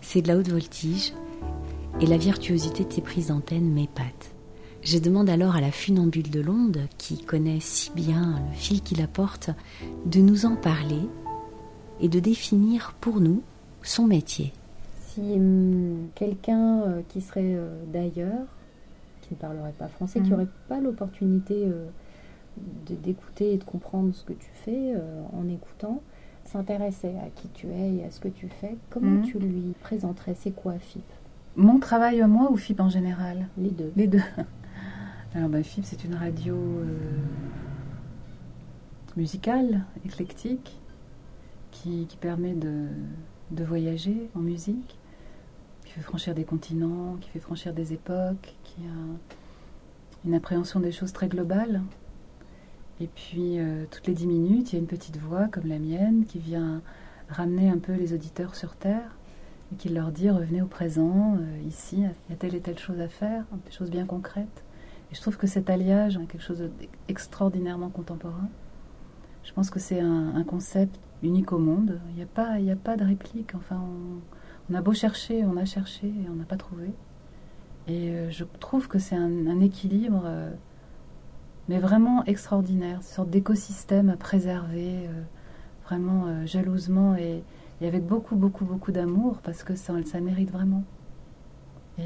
C'est 0.00 0.22
de 0.22 0.28
la 0.28 0.36
haute 0.36 0.48
voltige 0.48 1.12
et 2.00 2.06
la 2.06 2.16
virtuosité 2.16 2.84
de 2.84 2.92
ses 2.92 3.02
prises 3.02 3.28
d'antenne 3.28 3.70
m'épate. 3.70 4.32
Je 4.82 4.98
demande 4.98 5.28
alors 5.28 5.56
à 5.56 5.60
la 5.60 5.70
funambule 5.70 6.30
de 6.30 6.40
l'onde, 6.40 6.80
qui 6.96 7.22
connaît 7.22 7.60
si 7.60 7.90
bien 7.90 8.40
le 8.50 8.56
fil 8.56 8.80
qu'il 8.80 9.02
apporte, 9.02 9.50
de 10.06 10.20
nous 10.20 10.46
en 10.46 10.56
parler 10.56 11.02
et 12.00 12.08
de 12.08 12.18
définir 12.18 12.94
pour 13.00 13.20
nous 13.20 13.42
son 13.82 14.06
métier 14.06 14.54
si 15.10 15.20
hum, 15.20 16.08
quelqu'un 16.14 16.82
euh, 16.82 17.00
qui 17.08 17.20
serait 17.20 17.54
euh, 17.54 17.68
d'ailleurs, 17.92 18.46
qui 19.30 19.34
ne 19.34 19.38
parlerait 19.38 19.74
pas 19.78 19.86
français, 19.86 20.20
qui 20.20 20.30
n'aurait 20.30 20.44
mhm. 20.44 20.50
pas 20.68 20.80
l'opportunité 20.80 21.54
euh, 21.64 21.86
d'écouter 22.88 23.54
et 23.54 23.58
de 23.58 23.64
comprendre 23.64 24.12
ce 24.12 24.24
que 24.24 24.32
tu 24.32 24.50
fais 24.52 24.94
en 25.32 25.48
écoutant, 25.48 26.02
s'intéressait 26.44 27.14
à 27.24 27.30
qui 27.32 27.46
tu 27.48 27.68
es 27.68 27.94
et 27.94 28.04
à 28.04 28.10
ce 28.10 28.18
que 28.18 28.26
tu 28.26 28.48
fais, 28.48 28.76
comment 28.90 29.18
mhm. 29.18 29.22
tu 29.22 29.38
lui 29.38 29.72
présenterais? 29.80 30.34
C'est 30.34 30.50
quoi 30.50 30.76
FIP 30.80 31.04
Mon 31.54 31.78
travail, 31.78 32.20
moi, 32.26 32.50
ou 32.50 32.56
FIP 32.56 32.80
en 32.80 32.88
général? 32.88 33.46
Les 33.56 33.70
deux. 33.70 33.92
Les 33.94 34.08
deux. 34.08 34.22
Alors, 35.36 35.48
bah, 35.48 35.62
FIP, 35.62 35.84
c'est 35.84 36.02
une 36.02 36.16
radio 36.16 36.58
musicale, 39.16 39.84
éclectique, 40.04 40.76
qui, 41.70 42.06
qui 42.06 42.16
permet 42.16 42.54
de, 42.54 42.88
de 43.52 43.62
voyager 43.62 44.28
en 44.34 44.40
musique 44.40 44.99
qui 45.90 45.96
fait 45.96 46.02
franchir 46.02 46.36
des 46.36 46.44
continents, 46.44 47.16
qui 47.20 47.30
fait 47.30 47.40
franchir 47.40 47.74
des 47.74 47.92
époques, 47.92 48.54
qui 48.62 48.82
a 48.82 50.24
une 50.24 50.34
appréhension 50.34 50.78
des 50.78 50.92
choses 50.92 51.12
très 51.12 51.28
globales. 51.28 51.82
Et 53.00 53.08
puis, 53.08 53.58
euh, 53.58 53.86
toutes 53.90 54.06
les 54.06 54.14
dix 54.14 54.28
minutes, 54.28 54.72
il 54.72 54.76
y 54.76 54.78
a 54.78 54.80
une 54.80 54.86
petite 54.86 55.16
voix 55.16 55.48
comme 55.48 55.66
la 55.66 55.80
mienne 55.80 56.26
qui 56.26 56.38
vient 56.38 56.80
ramener 57.28 57.70
un 57.70 57.78
peu 57.78 57.94
les 57.94 58.12
auditeurs 58.12 58.54
sur 58.54 58.76
Terre 58.76 59.16
et 59.72 59.76
qui 59.76 59.88
leur 59.88 60.12
dit 60.12 60.30
revenez 60.30 60.62
au 60.62 60.66
présent, 60.66 61.36
euh, 61.40 61.68
ici, 61.68 61.96
il 61.96 62.30
y 62.30 62.34
a 62.34 62.36
telle 62.36 62.54
et 62.54 62.60
telle 62.60 62.78
chose 62.78 63.00
à 63.00 63.08
faire, 63.08 63.44
des 63.66 63.72
choses 63.72 63.90
bien 63.90 64.06
concrètes. 64.06 64.62
Et 65.10 65.16
je 65.16 65.20
trouve 65.20 65.38
que 65.38 65.48
cet 65.48 65.70
alliage 65.70 66.16
est 66.16 66.26
quelque 66.26 66.44
chose 66.44 66.70
d'extraordinairement 67.08 67.88
contemporain. 67.88 68.48
Je 69.42 69.52
pense 69.52 69.70
que 69.70 69.80
c'est 69.80 70.00
un, 70.00 70.44
concept 70.44 71.00
unique 71.24 71.50
au 71.50 71.58
monde. 71.58 71.98
Il 72.10 72.16
n'y 72.16 72.22
a, 72.22 72.26
pas, 72.26 72.52
a 72.52 72.76
pas 72.76 72.96
de 72.96 73.04
réplique. 73.04 73.56
Enfin, 73.56 73.82
a 74.74 74.82
beau 74.82 74.92
chercher, 74.92 75.44
on 75.44 75.56
a 75.56 75.64
cherché 75.64 76.08
et 76.08 76.28
on 76.30 76.34
n'a 76.34 76.44
pas 76.44 76.56
trouvé. 76.56 76.90
Et 77.88 78.10
euh, 78.10 78.30
je 78.30 78.44
trouve 78.58 78.88
que 78.88 78.98
c'est 78.98 79.16
un, 79.16 79.60
équilibre, 79.60 80.22
euh, 80.24 80.50
mais 81.68 81.78
vraiment 81.78 82.24
extraordinaire, 82.24 82.96
une 82.96 83.02
sorte 83.02 83.30
d'écosystème 83.30 84.10
à 84.10 84.16
préserver, 84.16 85.08
vraiment 85.84 86.46
jalousement 86.46 87.16
et, 87.16 87.42
avec 87.80 88.04
beaucoup, 88.06 88.36
beaucoup, 88.36 88.64
beaucoup 88.64 88.92
d'amour 88.92 89.38
parce 89.42 89.62
que 89.62 89.74
ça, 89.74 89.94
ça 90.04 90.20
mérite 90.20 90.50
vraiment. 90.50 90.84
Et 91.98 92.02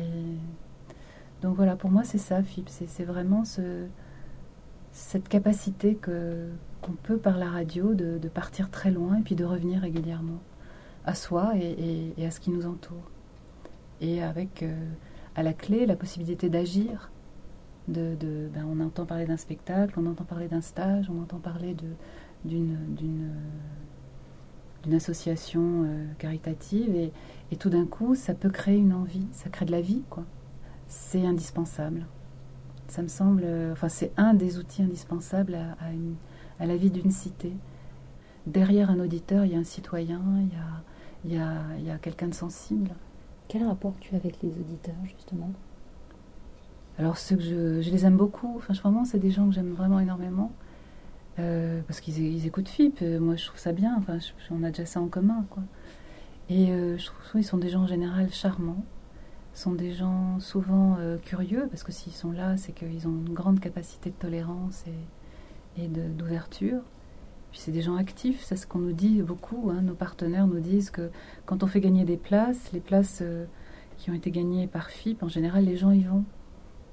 donc 1.42 1.56
voilà, 1.56 1.76
pour 1.76 1.90
moi, 1.90 2.04
c'est 2.04 2.18
ça, 2.18 2.42
FIP. 2.42 2.68
C'est 2.68 3.04
vraiment 3.04 3.44
ce, 3.44 3.87
cette 4.94 5.28
capacité 5.28 5.97
qu'on 5.97 6.92
peut 7.02 7.18
par 7.18 7.37
la 7.37 7.50
radio 7.50 7.94
de, 7.94 8.28
partir 8.28 8.71
très 8.71 8.90
loin 8.90 9.18
et 9.18 9.23
puis 9.23 9.35
de 9.35 9.44
revenir 9.44 9.83
régulièrement 9.83 10.38
à 11.05 11.15
soi 11.15 11.53
et, 11.57 12.25
à 12.25 12.31
ce 12.31 12.41
qui 12.41 12.51
nous 12.51 12.67
entoure. 12.67 13.11
Et 14.01 14.23
avec 14.23 14.63
euh, 14.63 14.91
à 15.35 15.43
la 15.43 15.53
clé 15.53 15.87
la 15.87 15.97
possibilité 15.97 16.49
d'agir. 16.49 17.11
Ben, 17.87 18.17
on 18.67 18.81
entend 18.81 19.05
parler 19.05 19.27
d'un 19.27 19.37
spectacle, 19.37 19.95
on 19.99 20.07
entend 20.07 20.25
parler 20.25 20.49
d'un 20.49 20.63
stage, 20.63 21.11
on 21.11 21.21
entend 21.21 21.39
parler 21.39 21.77
d'une 22.45 23.31
d'une 24.85 24.95
association 24.95 25.85
euh, 25.85 26.07
caritative 26.19 26.95
et, 26.95 27.13
tout 27.59 27.71
d'un 27.71 27.87
coup 27.87 28.17
ça 28.17 28.35
peut 28.35 28.51
créer 28.51 28.77
une 28.77 28.93
envie, 28.93 29.29
ça 29.31 29.49
crée 29.49 29.65
de 29.65 29.71
la 29.71 29.81
vie 29.81 30.03
quoi. 30.11 30.25
C'est 30.89 31.25
indispensable. 31.25 32.07
Ça 32.89 33.01
me 33.03 33.09
semble, 33.09 33.43
euh, 33.45 33.73
enfin 33.73 33.89
c'est 33.89 34.13
un 34.17 34.35
des 34.35 34.59
outils 34.59 34.83
indispensables 34.83 35.57
à 36.59 36.67
la 36.67 36.77
vie 36.77 36.91
d'une 36.91 37.13
cité. 37.13 37.53
Derrière 38.47 38.91
un 38.91 38.99
auditeur, 38.99 39.45
il 39.45 39.53
y 39.53 39.55
a 39.55 39.59
un 39.59 39.65
citoyen, 39.65 40.21
il 40.41 40.49
y 40.49 40.61
a, 40.61 40.83
il 41.25 41.35
y 41.35 41.38
a, 41.38 41.62
il 41.78 41.85
y 41.85 41.90
a 41.90 41.99
quelqu'un 41.99 42.28
de 42.28 42.35
sensible. 42.35 42.90
Quel 43.49 43.64
rapport 43.66 43.95
tu 44.00 44.14
as 44.14 44.19
avec 44.19 44.43
les 44.43 44.50
auditeurs 44.50 44.95
justement? 45.04 45.50
Alors 46.99 47.19
ceux 47.19 47.37
que 47.37 47.43
je, 47.43 47.83
je 47.83 47.90
les 47.90 48.07
aime 48.07 48.16
beaucoup, 48.16 48.54
enfin 48.57 48.73
vraiment 48.75 49.04
c'est 49.04 49.19
des 49.19 49.31
gens 49.31 49.47
que 49.49 49.54
j'aime 49.54 49.73
vraiment 49.73 50.00
énormément. 50.00 50.52
Euh, 51.38 51.81
parce 51.87 52.00
qu'ils 52.00 52.47
écoutent 52.47 52.69
FIP. 52.69 53.00
Euh, 53.02 53.19
moi, 53.19 53.37
je 53.37 53.47
trouve 53.47 53.59
ça 53.59 53.73
bien. 53.73 53.97
Enfin, 53.99 54.19
on 54.50 54.62
a 54.62 54.71
déjà 54.71 54.87
ça 54.87 55.00
en 55.00 55.09
commun, 55.09 55.45
quoi. 55.50 55.62
Et 56.49 56.71
euh, 56.71 56.97
je 56.97 57.07
trouve 57.07 57.33
qu'ils 57.33 57.45
sont 57.45 57.59
des 57.59 57.71
gens 57.71 57.83
en 57.83 57.87
général 57.87 58.31
charmants. 58.33 58.85
sont 59.54 59.73
des 59.73 59.93
gens 59.93 60.38
souvent 60.40 60.97
curieux, 61.25 61.66
parce 61.71 61.83
que 61.83 61.93
s'ils 61.93 62.12
sont 62.12 62.33
là, 62.33 62.57
c'est 62.57 62.73
qu'ils 62.73 63.07
ont 63.07 63.12
une 63.26 63.35
grande 63.35 63.61
capacité 63.61 64.11
de 64.11 64.16
tolérance 64.16 64.85
et, 65.76 65.83
et 65.83 65.88
d'ouverture. 65.88 66.83
Puis 67.55 67.61
c'est 67.63 67.71
des 67.71 67.83
gens 67.83 67.95
actifs, 67.95 68.43
c'est 68.43 68.57
ce 68.57 68.67
qu'on 68.67 68.81
nous 68.81 68.93
dit 68.93 69.23
beaucoup. 69.23 69.71
Hein. 69.71 69.83
Nos 69.83 69.95
partenaires 69.95 70.49
nous 70.49 70.59
disent 70.59 70.91
que 70.91 71.13
quand 71.47 71.63
on 71.63 71.69
fait 71.69 71.81
gagner 71.81 72.05
des 72.05 72.17
places, 72.17 72.73
les 72.73 72.81
places 72.81 73.23
qui 73.97 74.11
ont 74.11 74.15
été 74.15 74.33
gagnées 74.33 74.67
par 74.67 74.91
FIP, 74.91 75.23
en 75.23 75.29
général, 75.29 75.65
les 75.65 75.77
gens 75.77 75.93
y 75.93 76.03
vont. 76.03 76.25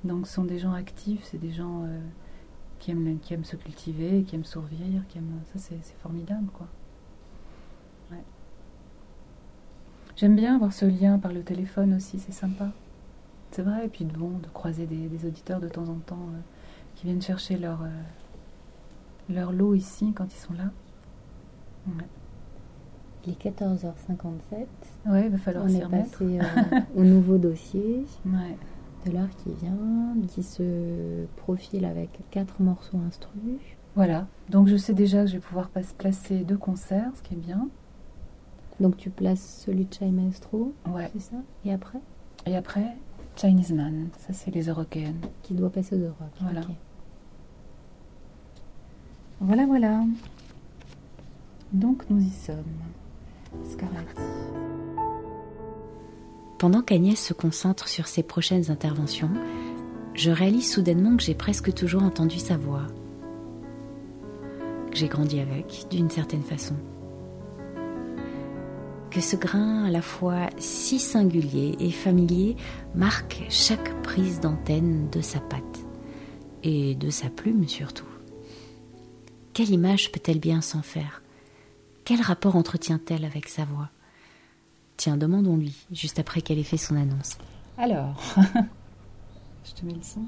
Donc 0.03 0.27
ce 0.27 0.33
sont 0.35 0.43
des 0.43 0.59
gens 0.59 0.73
actifs, 0.73 1.23
c'est 1.23 1.39
des 1.39 1.51
gens 1.51 1.87
qui 2.77 2.91
aiment, 2.91 3.17
qui 3.17 3.33
aiment 3.33 3.43
se 3.43 3.55
cultiver, 3.55 4.21
qui 4.21 4.35
aiment 4.35 4.45
survivre, 4.45 5.01
qui 5.09 5.17
aiment... 5.17 5.39
ça 5.55 5.57
c'est 5.81 5.97
formidable 5.97 6.47
quoi. 6.53 6.67
J'aime 10.21 10.35
bien 10.35 10.53
avoir 10.53 10.71
ce 10.71 10.85
lien 10.85 11.17
par 11.17 11.33
le 11.33 11.41
téléphone 11.41 11.95
aussi, 11.95 12.19
c'est 12.19 12.31
sympa. 12.31 12.71
C'est 13.49 13.63
vrai, 13.63 13.85
et 13.85 13.89
puis 13.89 14.05
de 14.05 14.15
bon, 14.15 14.37
de 14.37 14.47
croiser 14.53 14.85
des, 14.85 15.25
auditeurs 15.25 15.59
de 15.59 15.67
temps 15.67 15.89
en 15.89 15.95
temps 15.95 16.29
euh, 16.29 16.39
qui 16.93 17.05
viennent 17.05 17.23
chercher 17.23 17.57
leur, 17.57 17.81
euh, 17.81 17.87
leur 19.29 19.51
lot 19.51 19.75
ici 19.75 20.13
quand 20.13 20.33
ils 20.33 20.39
sont 20.39 20.53
là. 20.53 20.71
Ouais. 21.87 22.05
Il 23.25 23.33
est 23.33 23.43
14h57. 23.43 24.65
Ouais, 25.05 25.25
il 25.25 25.31
va 25.31 25.37
falloir 25.37 25.69
s'y 25.69 25.83
remettre. 25.83 26.11
Passé, 26.11 26.39
euh, 26.39 26.79
au 26.95 27.03
nouveau 27.03 27.37
dossier. 27.39 28.05
Ouais 28.25 28.57
de 29.05 29.11
l'art 29.11 29.29
qui 29.37 29.51
vient, 29.53 29.77
qui 30.27 30.43
se 30.43 31.25
profile 31.37 31.85
avec 31.85 32.19
quatre 32.29 32.61
morceaux 32.61 32.99
instrus. 33.07 33.59
Voilà, 33.95 34.27
donc 34.49 34.67
je 34.67 34.77
sais 34.77 34.93
déjà 34.93 35.21
que 35.23 35.27
je 35.27 35.33
vais 35.33 35.39
pouvoir 35.39 35.69
placer 35.97 36.39
deux 36.43 36.57
concerts, 36.57 37.11
ce 37.15 37.21
qui 37.21 37.33
est 37.33 37.37
bien. 37.37 37.67
Donc 38.79 38.97
tu 38.97 39.09
places 39.09 39.63
celui 39.65 39.85
de 39.85 39.93
Chai 39.93 40.09
Maestro, 40.09 40.73
ouais. 40.87 41.09
c'est 41.13 41.19
ça? 41.19 41.35
Et 41.65 41.73
après? 41.73 41.99
Et 42.45 42.55
après, 42.55 42.95
Chinese 43.35 43.73
Man, 43.73 44.07
ça 44.17 44.33
c'est 44.33 44.51
les 44.51 44.67
Européennes. 44.67 45.19
Qui 45.43 45.53
doit 45.53 45.69
passer 45.69 45.95
aux. 45.95 46.13
Voilà. 46.41 46.61
Voilà, 49.41 49.65
voilà. 49.65 50.03
Donc 51.73 52.03
nous 52.11 52.21
y 52.21 52.29
sommes. 52.29 52.63
Scarlett. 53.69 54.17
Pendant 56.59 56.83
qu'Agnès 56.83 57.19
se 57.19 57.33
concentre 57.33 57.87
sur 57.87 58.07
ses 58.07 58.21
prochaines 58.21 58.69
interventions, 58.69 59.31
je 60.13 60.29
réalise 60.29 60.71
soudainement 60.71 61.17
que 61.17 61.23
j'ai 61.23 61.33
presque 61.33 61.73
toujours 61.73 62.03
entendu 62.03 62.37
sa 62.37 62.55
voix, 62.55 62.85
que 64.91 64.97
j'ai 64.97 65.07
grandi 65.07 65.39
avec 65.39 65.87
d'une 65.89 66.11
certaine 66.11 66.43
façon, 66.43 66.75
que 69.09 69.21
ce 69.21 69.35
grain 69.35 69.85
à 69.85 69.89
la 69.89 70.03
fois 70.03 70.51
si 70.57 70.99
singulier 70.99 71.75
et 71.79 71.89
familier 71.89 72.57
marque 72.93 73.43
chaque 73.49 73.99
prise 74.03 74.39
d'antenne 74.39 75.09
de 75.09 75.21
sa 75.21 75.39
patte 75.39 75.85
et 76.61 76.93
de 76.93 77.09
sa 77.09 77.29
plume 77.29 77.67
surtout. 77.67 78.10
Quelle 79.53 79.71
image 79.71 80.11
peut-elle 80.11 80.39
bien 80.39 80.61
s'en 80.61 80.81
faire? 80.81 81.21
Quel 82.05 82.21
rapport 82.21 82.55
entretient-elle 82.55 83.25
avec 83.25 83.49
sa 83.49 83.65
voix? 83.65 83.89
Tiens, 84.97 85.17
demandons-lui, 85.17 85.75
juste 85.91 86.19
après 86.19 86.41
qu'elle 86.41 86.59
ait 86.59 86.63
fait 86.63 86.77
son 86.77 86.95
annonce. 86.95 87.37
Alors, 87.77 88.15
je 89.65 89.71
te 89.73 89.85
mets 89.85 89.93
le 89.93 90.01
son. 90.01 90.25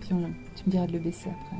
Puis 0.00 0.08
tu 0.08 0.14
me 0.14 0.70
diras 0.70 0.86
de 0.86 0.92
le 0.92 0.98
baisser 1.00 1.30
après. 1.30 1.56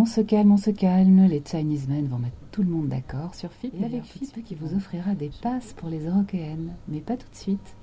On 0.00 0.04
se 0.04 0.20
calme, 0.20 0.52
on 0.52 0.56
se 0.56 0.70
calme, 0.70 1.26
les 1.26 1.42
Chinese 1.44 1.88
men 1.88 2.06
vont 2.06 2.20
mettre 2.20 2.36
tout 2.52 2.62
le 2.62 2.68
monde 2.68 2.86
d'accord 2.86 3.34
sur 3.34 3.50
FIP 3.50 3.74
et 3.82 3.84
avec 3.84 4.04
FIP 4.04 4.44
qui 4.44 4.54
vous 4.54 4.76
offrira 4.76 5.16
des 5.16 5.32
passes 5.42 5.72
pour 5.72 5.88
les 5.88 6.06
Européennes. 6.06 6.76
Mais 6.86 7.00
pas 7.00 7.16
tout 7.16 7.28
de 7.28 7.34
suite. 7.34 7.74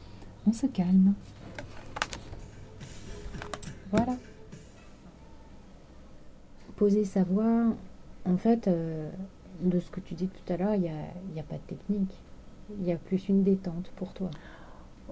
On 0.48 0.54
se 0.54 0.66
calme. 0.66 1.14
Voilà. 3.92 4.16
Poser 6.78 7.04
sa 7.04 7.26
voix, 7.26 7.76
en 8.24 8.38
fait, 8.38 8.70
euh, 8.70 9.10
de 9.60 9.82
ce 9.82 9.92
que 9.92 10.00
tu 10.00 10.14
dis 10.14 10.30
tout 10.30 10.54
à 10.54 10.56
l'heure, 10.56 10.76
il 10.76 10.84
n'y 10.84 10.88
a, 10.88 11.42
a, 11.42 11.44
pas 11.44 11.58
de 11.58 11.76
technique. 11.76 12.18
Il 12.80 12.88
y 12.88 12.94
a 12.94 12.98
plus 12.98 13.28
une 13.28 13.44
détente 13.44 13.92
pour 13.98 14.14
toi. 14.14 14.32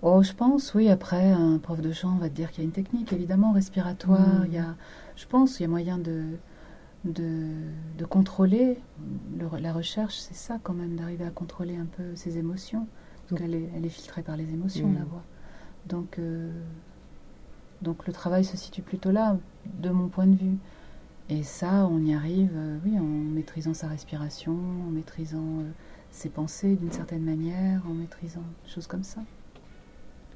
Oh, 0.03 0.23
je 0.23 0.31
pense, 0.31 0.73
oui. 0.73 0.87
Après, 0.87 1.31
un 1.33 1.57
prof 1.57 1.81
de 1.81 1.91
chant 1.91 2.15
va 2.15 2.29
te 2.29 2.35
dire 2.35 2.49
qu'il 2.51 2.63
y 2.63 2.65
a 2.65 2.67
une 2.67 2.71
technique, 2.71 3.11
évidemment, 3.11 3.51
respiratoire. 3.51 4.21
Mmh. 4.21 4.45
Il 4.45 4.53
y 4.53 4.57
a, 4.57 4.75
je 5.17 5.25
pense, 5.25 5.59
il 5.59 5.63
y 5.63 5.65
a 5.65 5.69
moyen 5.69 5.97
de, 5.97 6.37
de, 7.05 7.47
de 7.97 8.05
contrôler. 8.05 8.77
Le, 9.37 9.47
la 9.59 9.73
recherche, 9.73 10.17
c'est 10.17 10.35
ça 10.35 10.59
quand 10.63 10.73
même, 10.73 10.95
d'arriver 10.95 11.25
à 11.25 11.31
contrôler 11.31 11.75
un 11.75 11.85
peu 11.85 12.15
ses 12.15 12.37
émotions. 12.37 12.87
Donc 13.29 13.41
elle 13.41 13.55
est, 13.55 13.69
elle 13.75 13.85
est 13.85 13.89
filtrée 13.89 14.23
par 14.23 14.37
les 14.37 14.51
émotions, 14.53 14.87
mmh. 14.87 14.95
la 14.95 15.05
voix. 15.05 15.23
Donc, 15.87 16.19
euh, 16.19 16.51
donc 17.81 18.07
le 18.07 18.13
travail 18.13 18.45
se 18.45 18.57
situe 18.57 18.81
plutôt 18.81 19.11
là, 19.11 19.37
de 19.81 19.89
mon 19.89 20.07
point 20.07 20.27
de 20.27 20.35
vue. 20.35 20.57
Et 21.29 21.43
ça, 21.43 21.87
on 21.87 21.99
y 22.01 22.13
arrive, 22.13 22.51
euh, 22.53 22.77
oui, 22.85 22.99
en 22.99 23.03
maîtrisant 23.03 23.73
sa 23.73 23.87
respiration, 23.87 24.53
en 24.53 24.91
maîtrisant 24.91 25.59
euh, 25.59 25.71
ses 26.11 26.29
pensées 26.29 26.75
d'une 26.75 26.91
certaine 26.91 27.23
manière, 27.23 27.81
en 27.87 27.93
maîtrisant 27.93 28.43
des 28.65 28.69
choses 28.69 28.87
comme 28.87 29.03
ça. 29.03 29.21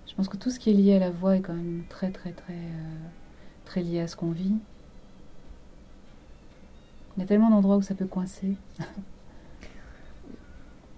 Je 0.08 0.16
pense 0.16 0.30
que 0.30 0.38
tout 0.38 0.50
ce 0.50 0.60
qui 0.60 0.70
est 0.70 0.74
lié 0.74 0.96
à 0.96 1.00
la 1.00 1.12
voix 1.12 1.36
est 1.36 1.42
quand 1.42 1.54
même 1.54 1.84
très, 1.90 2.12
très, 2.12 2.32
très, 2.32 2.62
très 3.66 3.84
lié 3.84 4.00
à 4.00 4.08
ce 4.08 4.16
qu'on 4.16 4.32
vit. 4.32 4.56
Il 7.18 7.22
y 7.22 7.24
a 7.24 7.26
tellement 7.26 7.50
d'endroits 7.50 7.78
où 7.78 7.82
ça 7.82 7.96
peut 7.96 8.06
coincer. 8.06 8.56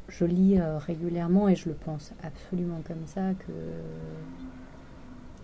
je 0.09 0.25
lis 0.25 0.59
euh, 0.59 0.77
régulièrement 0.77 1.47
et 1.47 1.55
je 1.55 1.69
le 1.69 1.75
pense 1.75 2.11
absolument 2.23 2.81
comme 2.85 3.05
ça 3.05 3.33
que, 3.35 3.53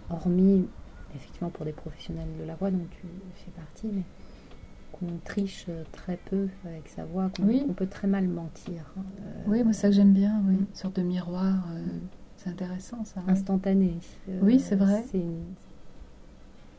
hormis 0.09 0.67
effectivement 1.15 1.49
pour 1.49 1.63
des 1.63 1.71
professionnels 1.71 2.27
de 2.37 2.43
la 2.43 2.55
voix 2.55 2.71
dont 2.71 2.85
tu 2.91 3.07
fais 3.35 3.51
partie, 3.51 3.87
mais 3.87 4.03
qu'on 4.91 5.17
triche 5.23 5.67
très 5.93 6.17
peu 6.17 6.49
avec 6.65 6.89
sa 6.89 7.05
voix, 7.05 7.29
qu'on 7.29 7.73
peut 7.73 7.87
très 7.87 8.07
mal 8.07 8.27
mentir. 8.27 8.93
Hein. 8.97 9.03
oui, 9.47 9.63
moi 9.63 9.71
ça 9.71 9.87
que 9.87 9.95
j'aime 9.95 10.11
bien, 10.11 10.41
oui. 10.45 10.55
une 10.55 10.75
sorte 10.75 10.97
de 10.97 11.03
miroir, 11.03 11.67
c'est 12.35 12.49
intéressant 12.49 13.05
ça. 13.05 13.21
Instantané. 13.29 13.93
oui, 14.41 14.59
c'est 14.59 14.75
vrai. 14.75 15.05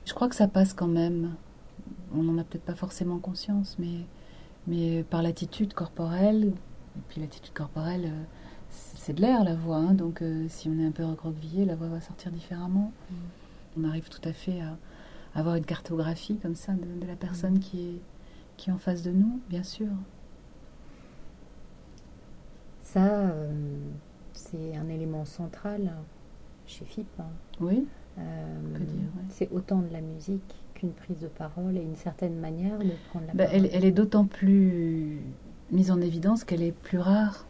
Je 0.05 0.13
crois 0.13 0.29
que 0.29 0.37
ça 0.37 0.49
passe 0.49 0.75
quand 0.75 0.87
même. 0.87 1.35
On 2.15 2.23
n'en 2.23 2.39
a 2.39 2.45
peut-être 2.45 2.65
pas 2.65 2.75
forcément 2.75 3.19
conscience, 3.19 3.77
mais, 3.79 4.05
mais 4.67 5.03
par 5.03 5.23
l'attitude 5.23 5.75
corporelle, 5.75 6.53
et 6.97 7.01
puis 7.09 7.21
l'attitude 7.21 7.53
corporelle, 7.53 8.07
euh, 8.07 8.25
c'est 8.71 9.15
de 9.15 9.21
l'air 9.21 9.45
la 9.45 9.55
voix, 9.55 9.77
hein, 9.77 9.95
donc 9.95 10.23
euh, 10.23 10.47
si 10.49 10.69
on 10.69 10.79
est 10.79 10.87
un 10.87 10.91
peu 10.91 11.05
recroquevillé, 11.05 11.65
la 11.65 11.77
voix 11.77 11.89
va 11.89 12.01
sortir 12.01 12.31
différemment. 12.31 12.93
Mm. 13.11 13.15
On 13.79 13.85
arrive 13.89 14.09
tout 14.09 14.27
à 14.27 14.33
fait 14.33 14.61
à, 14.61 14.77
avoir 15.35 15.57
une 15.57 15.65
cartographie 15.65 16.39
comme 16.39 16.55
ça 16.57 16.73
de, 16.73 17.07
la 17.07 17.17
personne 17.17 17.57
mm. 17.57 17.61
qui, 17.61 17.81
est, 17.81 18.01
qui 18.57 18.71
est 18.71 18.73
en 18.73 18.79
face 18.79 19.03
de 19.03 19.11
nous, 19.11 19.41
bien 19.49 19.63
sûr. 19.63 19.89
Ça, 22.83 23.05
euh, 23.05 23.53
c'est 24.33 24.77
un 24.77 24.89
élément 24.89 25.25
central 25.25 25.93
chez 26.67 26.85
FIP. 26.85 27.09
Hein. 27.19 27.27
Oui. 27.61 27.87
C'est 29.29 29.51
autant 29.53 29.81
de 29.81 29.93
la 29.93 30.01
musique 30.01 30.55
qu'une 30.77 30.93
prise 30.93 31.21
de 31.21 31.29
parole 31.29 31.77
et 31.77 31.83
une 31.83 31.97
certaine 31.97 32.39
manière 32.39 32.79
de 32.79 32.91
prendre 33.11 33.27
la 33.27 33.35
bah, 33.35 33.45
parole. 33.45 33.67
Elle, 33.67 33.71
elle 33.73 33.85
est 33.85 33.93
d'autant 33.93 34.25
plus 34.25 35.21
mise 35.71 35.91
en 35.91 36.01
évidence 36.01 36.45
qu'elle 36.45 36.63
est 36.63 36.73
plus 36.73 36.99
rare. 36.99 37.47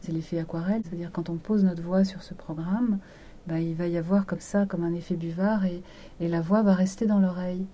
C'est 0.00 0.12
l'effet 0.12 0.38
aquarelle, 0.38 0.82
c'est-à-dire 0.84 1.10
quand 1.12 1.30
on 1.30 1.36
pose 1.36 1.64
notre 1.64 1.82
voix 1.82 2.04
sur 2.04 2.22
ce 2.22 2.34
programme, 2.34 2.98
bah, 3.46 3.60
il 3.60 3.74
va 3.74 3.86
y 3.86 3.96
avoir 3.96 4.26
comme 4.26 4.40
ça, 4.40 4.66
comme 4.66 4.84
un 4.84 4.94
effet 4.94 5.16
buvard, 5.16 5.64
et, 5.64 5.82
la 6.20 6.40
voix 6.40 6.62
va 6.62 6.74
rester 6.74 7.06
dans 7.06 7.20
l'oreille 7.20 7.66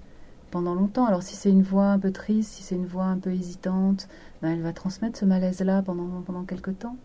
pendant 0.51 0.75
longtemps. 0.75 1.07
Alors 1.07 1.23
si 1.23 1.37
c'est 1.37 1.51
une 1.51 1.63
voix 1.63 1.87
un 1.87 1.99
peu 1.99 2.11
triste, 2.11 2.53
si 2.53 2.63
c'est 2.63 2.75
une 2.75 2.87
voix 2.87 3.05
un 3.05 3.19
peu 3.19 3.31
hésitante, 3.31 4.09
bah, 4.43 4.49
elle 4.49 4.63
va 4.63 4.73
transmettre 4.73 5.19
ce 5.19 5.25
malaise-là 5.25 5.83
pendant, 5.83 6.23
pendant 6.23 6.45
quelques 6.45 6.79
temps. 6.79 6.97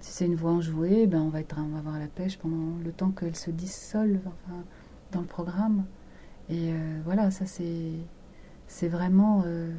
Si 0.00 0.12
c'est 0.12 0.26
une 0.26 0.36
voix 0.36 0.52
enjouée, 0.52 1.06
ben 1.06 1.20
on, 1.20 1.30
va 1.30 1.40
être, 1.40 1.56
on 1.58 1.68
va 1.68 1.78
avoir 1.78 1.98
la 1.98 2.06
pêche 2.06 2.38
pendant 2.38 2.76
le 2.84 2.92
temps 2.92 3.10
qu'elle 3.10 3.34
se 3.34 3.50
dissolve 3.50 4.20
dans 5.10 5.20
le 5.20 5.26
programme. 5.26 5.84
Et 6.48 6.72
euh, 6.72 7.00
voilà, 7.04 7.30
ça 7.30 7.44
c'est, 7.46 8.88
vraiment... 8.88 9.42
Euh, 9.46 9.72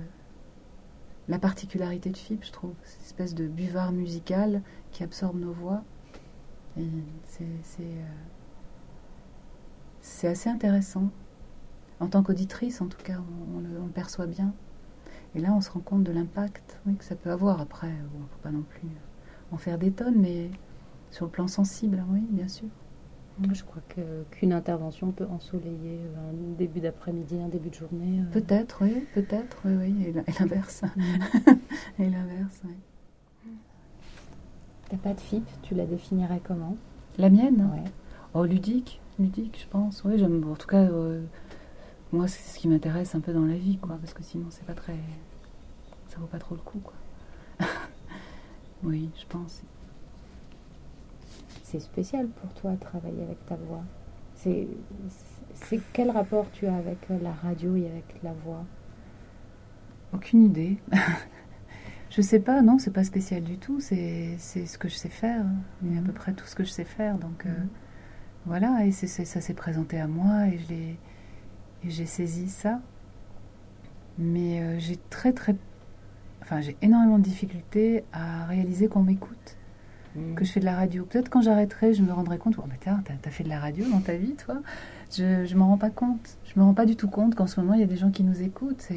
la 1.29 1.39
particularité 1.39 2.09
de 2.09 2.17
FIP, 2.17 2.45
je 2.45 2.51
trouve. 2.51 2.73
Cette 2.83 3.01
espèce 3.01 3.35
de 3.35 3.47
buvard 3.47 3.91
musical 3.91 4.61
qui 4.91 5.03
absorbe 5.03 5.37
nos 5.39 5.51
voix. 5.51 5.83
c'est, 7.25 7.43
euh, 7.81 8.07
assez 10.23 10.49
intéressant. 10.49 11.09
En 11.99 12.07
tant 12.07 12.23
qu'auditrice, 12.23 12.79
en 12.81 12.87
tout 12.87 13.01
cas, 13.03 13.19
on, 13.55 13.59
le, 13.59 13.89
perçoit 13.91 14.27
bien. 14.27 14.53
Et 15.35 15.39
là, 15.39 15.51
on 15.53 15.61
se 15.61 15.69
rend 15.69 15.81
compte 15.81 16.03
de 16.03 16.11
l'impact 16.11 16.79
que 16.97 17.03
ça 17.03 17.15
peut 17.15 17.31
avoir. 17.31 17.59
Après, 17.59 17.89
il 17.89 18.21
ne 18.21 18.27
faut 18.27 18.39
pas 18.41 18.51
non 18.51 18.63
plus 18.63 18.87
en 19.51 19.57
faire 19.57 19.77
des 19.77 19.91
tonnes, 19.91 20.19
mais 20.19 20.49
sur 21.11 21.25
le 21.25 21.31
plan 21.31 21.47
sensible, 21.47 22.03
oui, 22.09 22.21
bien 22.29 22.47
sûr. 22.47 22.69
Je 23.53 23.63
crois 23.63 23.81
qu'une 24.31 24.51
intervention 24.51 25.11
peut 25.11 25.27
ensoleiller 25.29 25.99
un 26.17 26.33
début 26.57 26.79
d'après-midi, 26.79 27.39
un 27.39 27.49
début 27.49 27.69
de 27.69 27.75
journée. 27.75 28.21
Euh. 28.21 28.31
Peut-être, 28.31 28.83
oui, 28.83 29.05
peut-être, 29.13 29.57
oui, 29.65 29.73
oui, 29.75 30.07
et 30.07 30.11
l'inverse. 30.39 30.81
Mm. 30.95 31.01
et 31.99 32.09
l'inverse, 32.09 32.61
oui. 32.65 32.73
T'as 34.89 34.97
pas 34.97 35.13
de 35.13 35.19
FIP, 35.19 35.45
tu 35.61 35.75
la 35.75 35.85
définirais 35.85 36.41
comment? 36.43 36.77
La 37.17 37.29
mienne? 37.29 37.69
Ouais. 37.73 37.91
Oh, 38.33 38.45
ludique, 38.45 39.01
ludique, 39.19 39.59
je 39.61 39.67
pense. 39.67 40.03
Oui, 40.03 40.17
j'aime, 40.17 40.43
en 40.49 40.55
tout 40.55 40.67
cas, 40.67 40.83
euh, 40.83 41.21
moi, 42.11 42.27
c'est 42.27 42.41
ce 42.41 42.57
qui 42.57 42.67
m'intéresse 42.67 43.13
un 43.13 43.19
peu 43.19 43.33
dans 43.33 43.45
la 43.45 43.55
vie, 43.55 43.77
quoi, 43.77 43.97
parce 44.01 44.13
que 44.13 44.23
sinon, 44.23 44.47
c'est 44.49 44.65
pas 44.65 44.73
très. 44.73 44.95
Ça 46.07 46.17
vaut 46.17 46.27
pas 46.27 46.39
trop 46.39 46.55
le 46.55 46.61
coup, 46.61 46.79
quoi. 46.79 46.93
oui, 48.83 49.11
je 49.19 49.25
pense 49.27 49.61
c'est 51.67 51.79
spécial 51.81 52.27
pour 52.27 52.53
toi 52.53 52.71
de 52.71 52.79
travailler 52.79 53.23
avec 53.23 53.45
ta 53.45 53.55
voix. 53.55 53.83
C'est, 54.35 54.67
quel 55.91 56.11
rapport 56.11 56.45
tu 56.53 56.65
as 56.65 56.75
avec 56.75 56.97
la 57.09 57.31
radio 57.31 57.75
et 57.75 57.87
avec 57.87 58.05
la 58.23 58.31
voix? 58.31 58.63
Aucune 60.13 60.43
idée. 60.43 60.77
je 62.09 62.21
sais 62.21 62.39
pas, 62.39 62.61
non, 62.61 62.77
c'est 62.79 62.93
pas 62.93 63.03
spécial 63.03 63.43
du 63.43 63.57
tout. 63.57 63.81
C'est, 63.81 64.37
ce 64.37 64.77
que 64.77 64.87
je 64.87 64.95
sais 64.95 65.09
faire. 65.09 65.45
C'est 65.81 65.97
à 65.97 66.01
peu 66.01 66.07
mhm. 66.07 66.13
près 66.13 66.33
tout 66.33 66.45
ce 66.45 66.55
que 66.55 66.63
je 66.63 66.69
sais 66.69 66.85
faire. 66.85 67.17
Donc 67.17 67.45
euh, 67.45 67.49
mhm. 67.49 67.69
voilà, 68.45 68.85
et 68.85 68.91
c'est, 68.91 69.07
ça 69.07 69.41
s'est 69.41 69.53
présenté 69.53 69.99
à 69.99 70.07
moi 70.07 70.47
et, 70.47 70.59
je 70.59 70.69
l'ai, 70.69 70.99
j'ai 71.83 72.05
saisi 72.05 72.47
ça. 72.47 72.79
Mais 74.17 74.61
euh, 74.61 74.79
j'ai 74.79 74.97
très 75.09 75.33
très. 75.33 75.53
Enfin, 76.41 76.61
j'ai 76.61 76.77
énormément 76.81 77.17
de 77.17 77.23
difficultés 77.23 78.05
à 78.13 78.45
réaliser 78.45 78.87
qu'on 78.87 79.03
m'écoute 79.03 79.57
que 80.35 80.45
je 80.45 80.51
fais 80.51 80.59
de 80.59 80.65
la 80.65 80.75
radio. 80.75 81.05
Peut-être 81.05 81.29
quand 81.29 81.41
j'arrêterai, 81.41 81.93
je 81.93 82.01
me 82.03 82.11
rendrai 82.11 82.37
compte, 82.37 82.55
oh, 82.57 82.63
bah, 82.67 82.75
t'as 82.79 82.97
as 83.25 83.31
fait 83.31 83.43
de 83.43 83.49
la 83.49 83.59
radio 83.59 83.85
dans 83.89 83.99
ta 83.99 84.15
vie, 84.15 84.33
toi? 84.33 84.57
Je 85.11 85.51
ne 85.51 85.57
m'en 85.57 85.67
rends 85.67 85.77
pas 85.77 85.89
compte. 85.89 86.37
Je 86.45 86.59
me 86.59 86.65
rends 86.65 86.73
pas 86.73 86.85
du 86.85 86.95
tout 86.95 87.07
compte 87.07 87.35
qu'en 87.35 87.47
ce 87.47 87.59
moment, 87.59 87.73
il 87.73 87.79
y 87.79 87.83
a 87.83 87.87
des 87.87 87.97
gens 87.97 88.11
qui 88.11 88.23
nous 88.23 88.41
écoutent. 88.41 88.87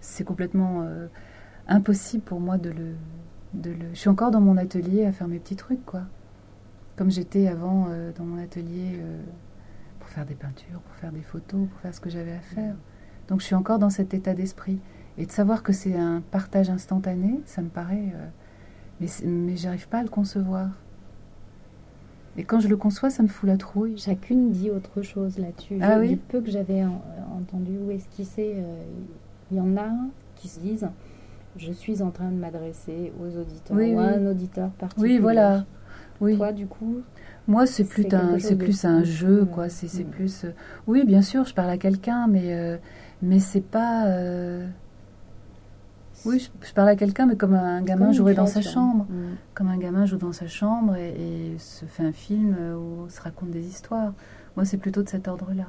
C'est 0.00 0.24
complètement 0.24 0.82
euh, 0.82 1.06
impossible 1.68 2.22
pour 2.22 2.40
moi 2.40 2.58
de 2.58 2.70
le, 2.70 2.94
de 3.54 3.70
le... 3.70 3.86
Je 3.92 3.98
suis 3.98 4.08
encore 4.08 4.30
dans 4.30 4.40
mon 4.40 4.56
atelier 4.56 5.04
à 5.04 5.12
faire 5.12 5.28
mes 5.28 5.38
petits 5.38 5.56
trucs, 5.56 5.84
quoi. 5.84 6.02
Comme 6.96 7.10
j'étais 7.10 7.46
avant 7.46 7.86
euh, 7.88 8.12
dans 8.12 8.24
mon 8.24 8.42
atelier 8.42 8.98
euh, 8.98 9.22
pour 9.98 10.08
faire 10.08 10.26
des 10.26 10.34
peintures, 10.34 10.80
pour 10.80 10.94
faire 10.96 11.12
des 11.12 11.22
photos, 11.22 11.68
pour 11.68 11.80
faire 11.80 11.94
ce 11.94 12.00
que 12.00 12.10
j'avais 12.10 12.32
à 12.32 12.40
faire. 12.40 12.74
Donc 13.28 13.40
je 13.40 13.46
suis 13.46 13.54
encore 13.54 13.78
dans 13.78 13.90
cet 13.90 14.14
état 14.14 14.34
d'esprit. 14.34 14.80
Et 15.18 15.26
de 15.26 15.32
savoir 15.32 15.62
que 15.62 15.72
c'est 15.72 15.96
un 15.96 16.22
partage 16.30 16.70
instantané, 16.70 17.40
ça 17.44 17.62
me 17.62 17.68
paraît 17.68 18.12
mais, 19.00 19.08
mais 19.24 19.56
j'arrive 19.56 19.88
pas 19.88 19.98
à 19.98 20.02
le 20.02 20.08
concevoir. 20.08 20.68
Et 22.36 22.44
quand 22.44 22.60
je 22.60 22.68
le 22.68 22.76
conçois, 22.76 23.10
ça 23.10 23.22
me 23.22 23.28
fout 23.28 23.48
la 23.48 23.56
trouille. 23.56 23.98
Chacune 23.98 24.50
dit 24.50 24.70
autre 24.70 25.02
chose 25.02 25.38
là-dessus. 25.38 25.78
Ah 25.82 25.98
oui. 25.98 26.10
Du 26.10 26.16
peu 26.16 26.40
que 26.40 26.50
j'avais 26.50 26.84
entendu 27.36 27.76
ou 27.78 27.90
esquissé, 27.90 28.54
euh, 28.56 28.82
il 29.50 29.56
y 29.56 29.60
en 29.60 29.76
a 29.76 29.90
qui 30.36 30.48
se 30.48 30.60
disent 30.60 30.88
Je 31.56 31.72
suis 31.72 32.02
en 32.02 32.10
train 32.10 32.30
de 32.30 32.36
m'adresser 32.36 33.12
aux 33.20 33.36
auditeurs 33.36 33.76
ou 33.76 33.98
à 33.98 34.04
un 34.04 34.26
auditeur 34.26 34.70
particulier. 34.70 35.14
Oui, 35.14 35.20
voilà. 35.20 35.64
Oui. 36.20 36.36
Toi, 36.36 36.52
du 36.52 36.66
coup 36.66 37.00
Moi, 37.48 37.66
c'est 37.66 37.84
plus, 37.84 38.06
un, 38.12 38.38
c'est 38.38 38.56
plus 38.56 38.84
un 38.84 39.02
jeu, 39.02 39.46
quoi. 39.46 39.68
C'est, 39.68 40.04
mm. 40.04 40.10
plus. 40.10 40.44
Euh, 40.44 40.54
oui, 40.86 41.04
bien 41.04 41.22
sûr, 41.22 41.44
je 41.44 41.54
parle 41.54 41.70
à 41.70 41.78
quelqu'un, 41.78 42.26
mais, 42.28 42.54
euh, 42.54 42.76
mais 43.22 43.40
c'est 43.40 43.64
pas. 43.64 44.06
Oui, 46.24 46.38
je, 46.62 46.72
parle 46.72 46.88
à 46.88 46.96
quelqu'un, 46.96 47.26
mais 47.26 47.36
comme 47.36 47.54
un 47.54 47.82
gamin 47.82 48.12
jouerait 48.12 48.34
dans 48.34 48.46
sa 48.46 48.60
chambre. 48.60 49.06
Mm. 49.08 49.36
Comme 49.54 49.68
un 49.68 49.78
gamin 49.78 50.04
joue 50.06 50.18
dans 50.18 50.32
sa 50.32 50.46
chambre 50.46 50.96
et, 50.96 51.56
se 51.58 51.84
fait 51.86 52.02
un 52.02 52.12
film 52.12 52.56
où 52.76 53.08
se 53.08 53.20
raconte 53.20 53.50
des 53.50 53.66
histoires. 53.66 54.12
Moi, 54.56 54.64
c'est 54.64 54.76
plutôt 54.78 55.02
de 55.02 55.08
cet 55.08 55.28
ordre-là. 55.28 55.66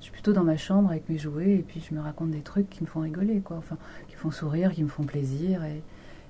Je 0.00 0.04
suis 0.04 0.12
plutôt 0.12 0.32
dans 0.32 0.44
ma 0.44 0.56
chambre 0.56 0.90
avec 0.90 1.08
mes 1.08 1.18
jouets 1.18 1.56
et 1.56 1.64
puis 1.66 1.80
je 1.80 1.94
me 1.94 2.00
raconte 2.00 2.30
des 2.30 2.42
trucs 2.42 2.68
qui 2.68 2.82
me 2.82 2.86
font 2.86 3.00
rigoler, 3.00 3.40
quoi. 3.40 3.56
Enfin, 3.56 3.76
qui 4.08 4.14
font 4.16 4.30
sourire, 4.30 4.72
qui 4.72 4.82
me 4.82 4.88
font 4.88 5.04
plaisir 5.04 5.64
et, 5.64 5.82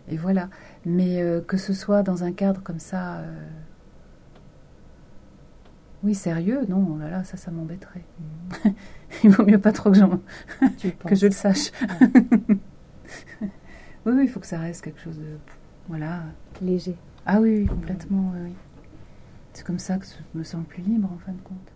et 0.09 0.17
voilà. 0.17 0.49
Mais 0.85 1.23
euh, 1.23 1.41
que 1.41 1.57
ce 1.57 1.73
soit 1.73 2.03
dans 2.03 2.25
un 2.25 2.33
cadre 2.33 2.63
comme 2.63 2.79
ça. 2.79 3.17
Euh, 3.17 3.49
oui, 6.03 6.15
sérieux, 6.15 6.67
non, 6.69 6.87
oh 6.95 6.99
là, 6.99 7.09
là, 7.09 7.25
ça, 7.25 7.37
ça 7.37 7.51
m'embêterait. 7.51 8.05
Mm. 8.65 8.69
Il 9.25 9.31
vaut 9.31 9.45
mieux 9.45 9.59
pas 9.59 9.73
trop 9.73 9.91
que, 9.91 10.89
que 11.09 11.15
je 11.15 11.27
le 11.27 11.33
sache. 11.33 11.71
oui, 13.43 13.49
oui, 14.07 14.23
il 14.25 14.29
faut 14.29 14.41
que 14.41 14.47
ça 14.47 14.59
reste 14.59 14.83
quelque 14.83 15.01
chose 15.01 15.19
de. 15.19 15.39
Voilà. 15.89 16.23
Léger. 16.63 16.97
Ah 17.27 17.41
oui, 17.41 17.67
complètement, 17.67 18.33
oui. 18.37 18.53
C'est 19.53 19.65
comme 19.65 19.79
ça 19.79 19.99
que 19.99 20.07
je 20.07 20.39
me 20.39 20.45
sens 20.45 20.65
plus 20.67 20.83
libre, 20.83 21.11
en 21.13 21.19
fin 21.19 21.33
de 21.33 21.41
compte. 21.43 21.74